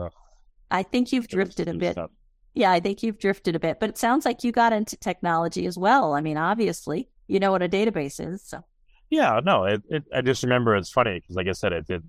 I 0.71 0.83
think 0.83 1.11
you've 1.11 1.27
drifted 1.27 1.67
a 1.67 1.73
bit. 1.73 1.93
Stuff. 1.93 2.11
Yeah, 2.59 2.71
I 2.71 2.81
think 2.81 3.01
you've 3.01 3.19
drifted 3.19 3.55
a 3.55 3.59
bit, 3.59 3.79
but 3.79 3.87
it 3.87 3.97
sounds 3.97 4.25
like 4.25 4.43
you 4.43 4.51
got 4.51 4.73
into 4.73 4.97
technology 4.97 5.65
as 5.65 5.77
well. 5.77 6.13
I 6.13 6.19
mean, 6.19 6.35
obviously, 6.35 7.07
you 7.25 7.39
know 7.39 7.53
what 7.53 7.61
a 7.61 7.69
database 7.69 8.19
is. 8.19 8.41
So. 8.41 8.65
Yeah, 9.09 9.39
no, 9.41 9.63
it, 9.63 9.81
it, 9.89 10.03
I 10.13 10.19
just 10.19 10.43
remember 10.43 10.75
it's 10.75 10.91
funny 10.91 11.21
because, 11.21 11.37
like 11.37 11.47
I 11.47 11.53
said, 11.53 11.71
it 11.71 11.87
did 11.87 12.03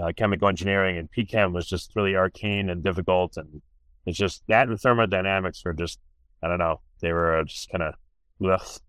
uh, 0.00 0.12
chemical 0.16 0.46
engineering 0.46 0.98
and 0.98 1.10
PChem 1.10 1.52
was 1.52 1.66
just 1.66 1.96
really 1.96 2.14
arcane 2.14 2.70
and 2.70 2.80
difficult. 2.80 3.36
And 3.38 3.60
it's 4.06 4.16
just 4.16 4.44
that 4.46 4.68
and 4.68 4.80
thermodynamics 4.80 5.64
were 5.64 5.72
just, 5.72 5.98
I 6.44 6.46
don't 6.46 6.60
know, 6.60 6.80
they 7.00 7.12
were 7.12 7.42
just 7.44 7.68
kind 7.68 7.82
of 7.82 7.94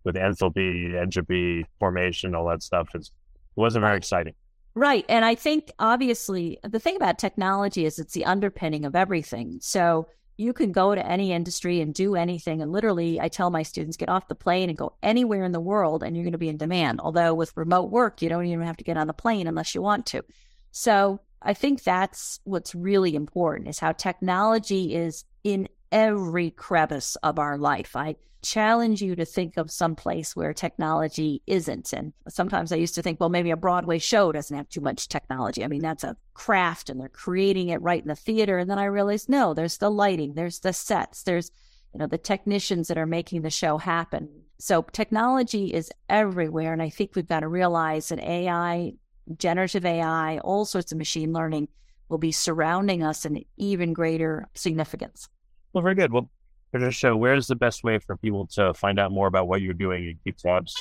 with 0.04 0.14
enthalpy, 0.14 0.94
entropy, 0.94 1.66
formation, 1.80 2.36
all 2.36 2.48
that 2.50 2.62
stuff. 2.62 2.90
It's, 2.94 3.08
it 3.08 3.60
wasn't 3.60 3.82
very 3.82 3.98
exciting. 3.98 4.36
Right. 4.76 5.06
And 5.10 5.26
I 5.26 5.34
think 5.34 5.72
obviously 5.80 6.60
the 6.62 6.80
thing 6.80 6.96
about 6.96 7.18
technology 7.18 7.86
is 7.86 7.98
it's 7.98 8.14
the 8.14 8.26
underpinning 8.26 8.86
of 8.86 8.96
everything. 8.96 9.58
So 9.60 10.08
you 10.40 10.54
can 10.54 10.72
go 10.72 10.96
to 10.96 11.06
any 11.06 11.34
industry 11.34 11.82
and 11.82 11.94
do 11.94 12.16
anything. 12.16 12.62
And 12.62 12.72
literally, 12.72 13.20
I 13.20 13.28
tell 13.28 13.50
my 13.50 13.62
students, 13.62 13.98
get 13.98 14.08
off 14.08 14.30
the 14.30 14.36
plane 14.36 14.70
and 14.70 14.78
go 14.78 14.94
anywhere 15.04 15.44
in 15.44 15.52
the 15.52 15.60
world 15.60 16.02
and 16.02 16.16
you're 16.16 16.24
going 16.24 16.32
to 16.32 16.38
be 16.38 16.48
in 16.48 16.56
demand. 16.56 17.02
Although 17.02 17.34
with 17.34 17.58
remote 17.58 17.92
work, 17.92 18.22
you 18.22 18.30
don't 18.30 18.46
even 18.46 18.66
have 18.66 18.78
to 18.78 18.86
get 18.86 18.96
on 18.96 19.08
the 19.08 19.14
plane 19.14 19.48
unless 19.48 19.76
you 19.76 19.82
want 19.82 20.06
to. 20.08 20.24
So 20.72 21.20
I 21.42 21.54
think 21.54 21.84
that's 21.84 22.40
what's 22.46 22.74
really 22.74 23.16
important 23.16 23.68
is 23.68 23.80
how 23.80 23.92
technology 23.92 24.96
is 24.96 25.26
in 25.44 25.68
every 25.92 26.52
crevice 26.52 27.16
of 27.18 27.40
our 27.40 27.58
life. 27.58 27.96
I 27.96 28.16
challenge 28.42 29.02
you 29.02 29.16
to 29.16 29.26
think 29.26 29.58
of 29.58 29.70
some 29.70 29.96
place 29.96 30.36
where 30.36 30.54
technology 30.54 31.42
isn't. 31.46 31.92
And 31.94 32.14
sometimes 32.28 32.72
I 32.72 32.78
used 32.78 32.96
to 32.96 33.02
think, 33.02 33.20
well, 33.20 33.30
maybe 33.30 33.52
a 33.52 33.58
Broadway 33.58 34.00
show 34.00 34.32
doesn't 34.32 34.56
have 34.56 34.70
too 34.70 34.82
much 34.82 35.10
technology. 35.10 35.64
I 35.64 35.68
mean, 35.68 35.82
that's 35.82 36.04
a 36.04 36.16
craft 36.34 36.90
and 36.90 37.00
they're 37.00 37.10
creating 37.10 37.70
it 37.70 37.82
right 37.82 38.02
in 38.02 38.08
the 38.08 38.16
theater. 38.16 38.58
And 38.58 38.70
then 38.70 38.80
I 38.80 38.86
realized, 38.86 39.30
no, 39.30 39.54
there's 39.54 39.78
the 39.78 39.92
lighting, 39.92 40.36
there's 40.36 40.60
the 40.60 40.74
sets, 40.74 41.24
there's, 41.24 41.52
you 41.94 42.00
know, 42.00 42.08
the 42.08 42.18
technicians 42.18 42.88
that 42.88 42.98
are 42.98 43.06
making 43.06 43.42
the 43.42 43.50
show 43.50 43.78
happen. 43.78 44.30
So 44.58 44.84
technology 44.84 45.74
is 45.74 45.92
everywhere. 46.08 46.72
And 46.72 46.82
I 46.82 46.90
think 46.90 47.16
we've 47.16 47.28
got 47.28 47.42
to 47.42 47.48
realize 47.48 48.10
that 48.10 48.20
AI 48.20 48.94
generative 49.38 49.86
AI, 49.86 50.40
all 50.40 50.66
sorts 50.66 50.92
of 50.92 50.98
machine 50.98 51.34
learning 51.34 51.68
will 52.08 52.18
be 52.18 52.32
surrounding 52.32 53.04
us 53.04 53.26
in 53.26 53.44
even 53.58 53.94
greater 53.94 54.50
significance. 54.56 55.30
Well, 55.74 55.82
very 55.84 55.96
good. 55.96 56.12
Well, 56.12 56.30
Patricia, 56.72 57.16
where's 57.16 57.48
the 57.48 57.56
best 57.56 57.84
way 57.84 58.00
for 58.00 58.16
people 58.18 58.48
to 58.54 58.74
find 58.74 59.00
out 59.00 59.12
more 59.12 59.28
about 59.28 59.48
what 59.48 59.62
you're 59.62 59.74
doing 59.74 60.08
and 60.08 60.18
keep 60.24 60.38
tabs? 60.38 60.76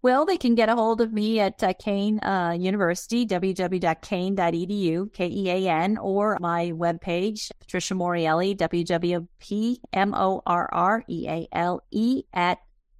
Well, 0.00 0.24
they 0.24 0.36
can 0.36 0.54
get 0.54 0.68
a 0.68 0.76
hold 0.76 1.00
of 1.00 1.12
me 1.12 1.40
at 1.40 1.60
uh, 1.62 1.72
Kean 1.72 2.20
uh, 2.20 2.56
University, 2.58 3.26
www.kean.edu, 3.26 5.12
K 5.12 5.26
E 5.26 5.50
A 5.50 5.68
N, 5.68 5.98
or 5.98 6.38
my 6.40 6.70
webpage, 6.70 7.50
Patricia 7.58 7.94
Morreale, 7.94 8.56
www.p 8.56 9.80
M 9.92 10.14
O 10.14 10.42
R 10.46 10.68
R 10.72 11.04
E 11.08 11.26
A 11.28 11.48
L 11.50 11.82
E, 11.90 12.22
at, 12.32 12.58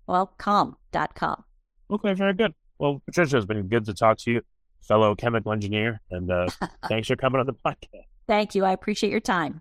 well, 0.08 0.34
com.com. 0.38 1.44
Okay, 1.90 2.14
very 2.14 2.34
good. 2.34 2.52
Well, 2.78 3.00
Patricia, 3.06 3.36
it's 3.36 3.46
been 3.46 3.68
good 3.68 3.84
to 3.84 3.94
talk 3.94 4.18
to 4.18 4.32
you 4.32 4.42
fellow 4.88 5.14
chemical 5.14 5.52
engineer. 5.52 6.00
And 6.10 6.30
uh, 6.30 6.48
thanks 6.88 7.08
for 7.08 7.16
coming 7.16 7.40
on 7.40 7.46
the 7.46 7.52
podcast. 7.52 8.06
Thank 8.26 8.54
you. 8.54 8.64
I 8.64 8.72
appreciate 8.72 9.10
your 9.10 9.20
time. 9.20 9.60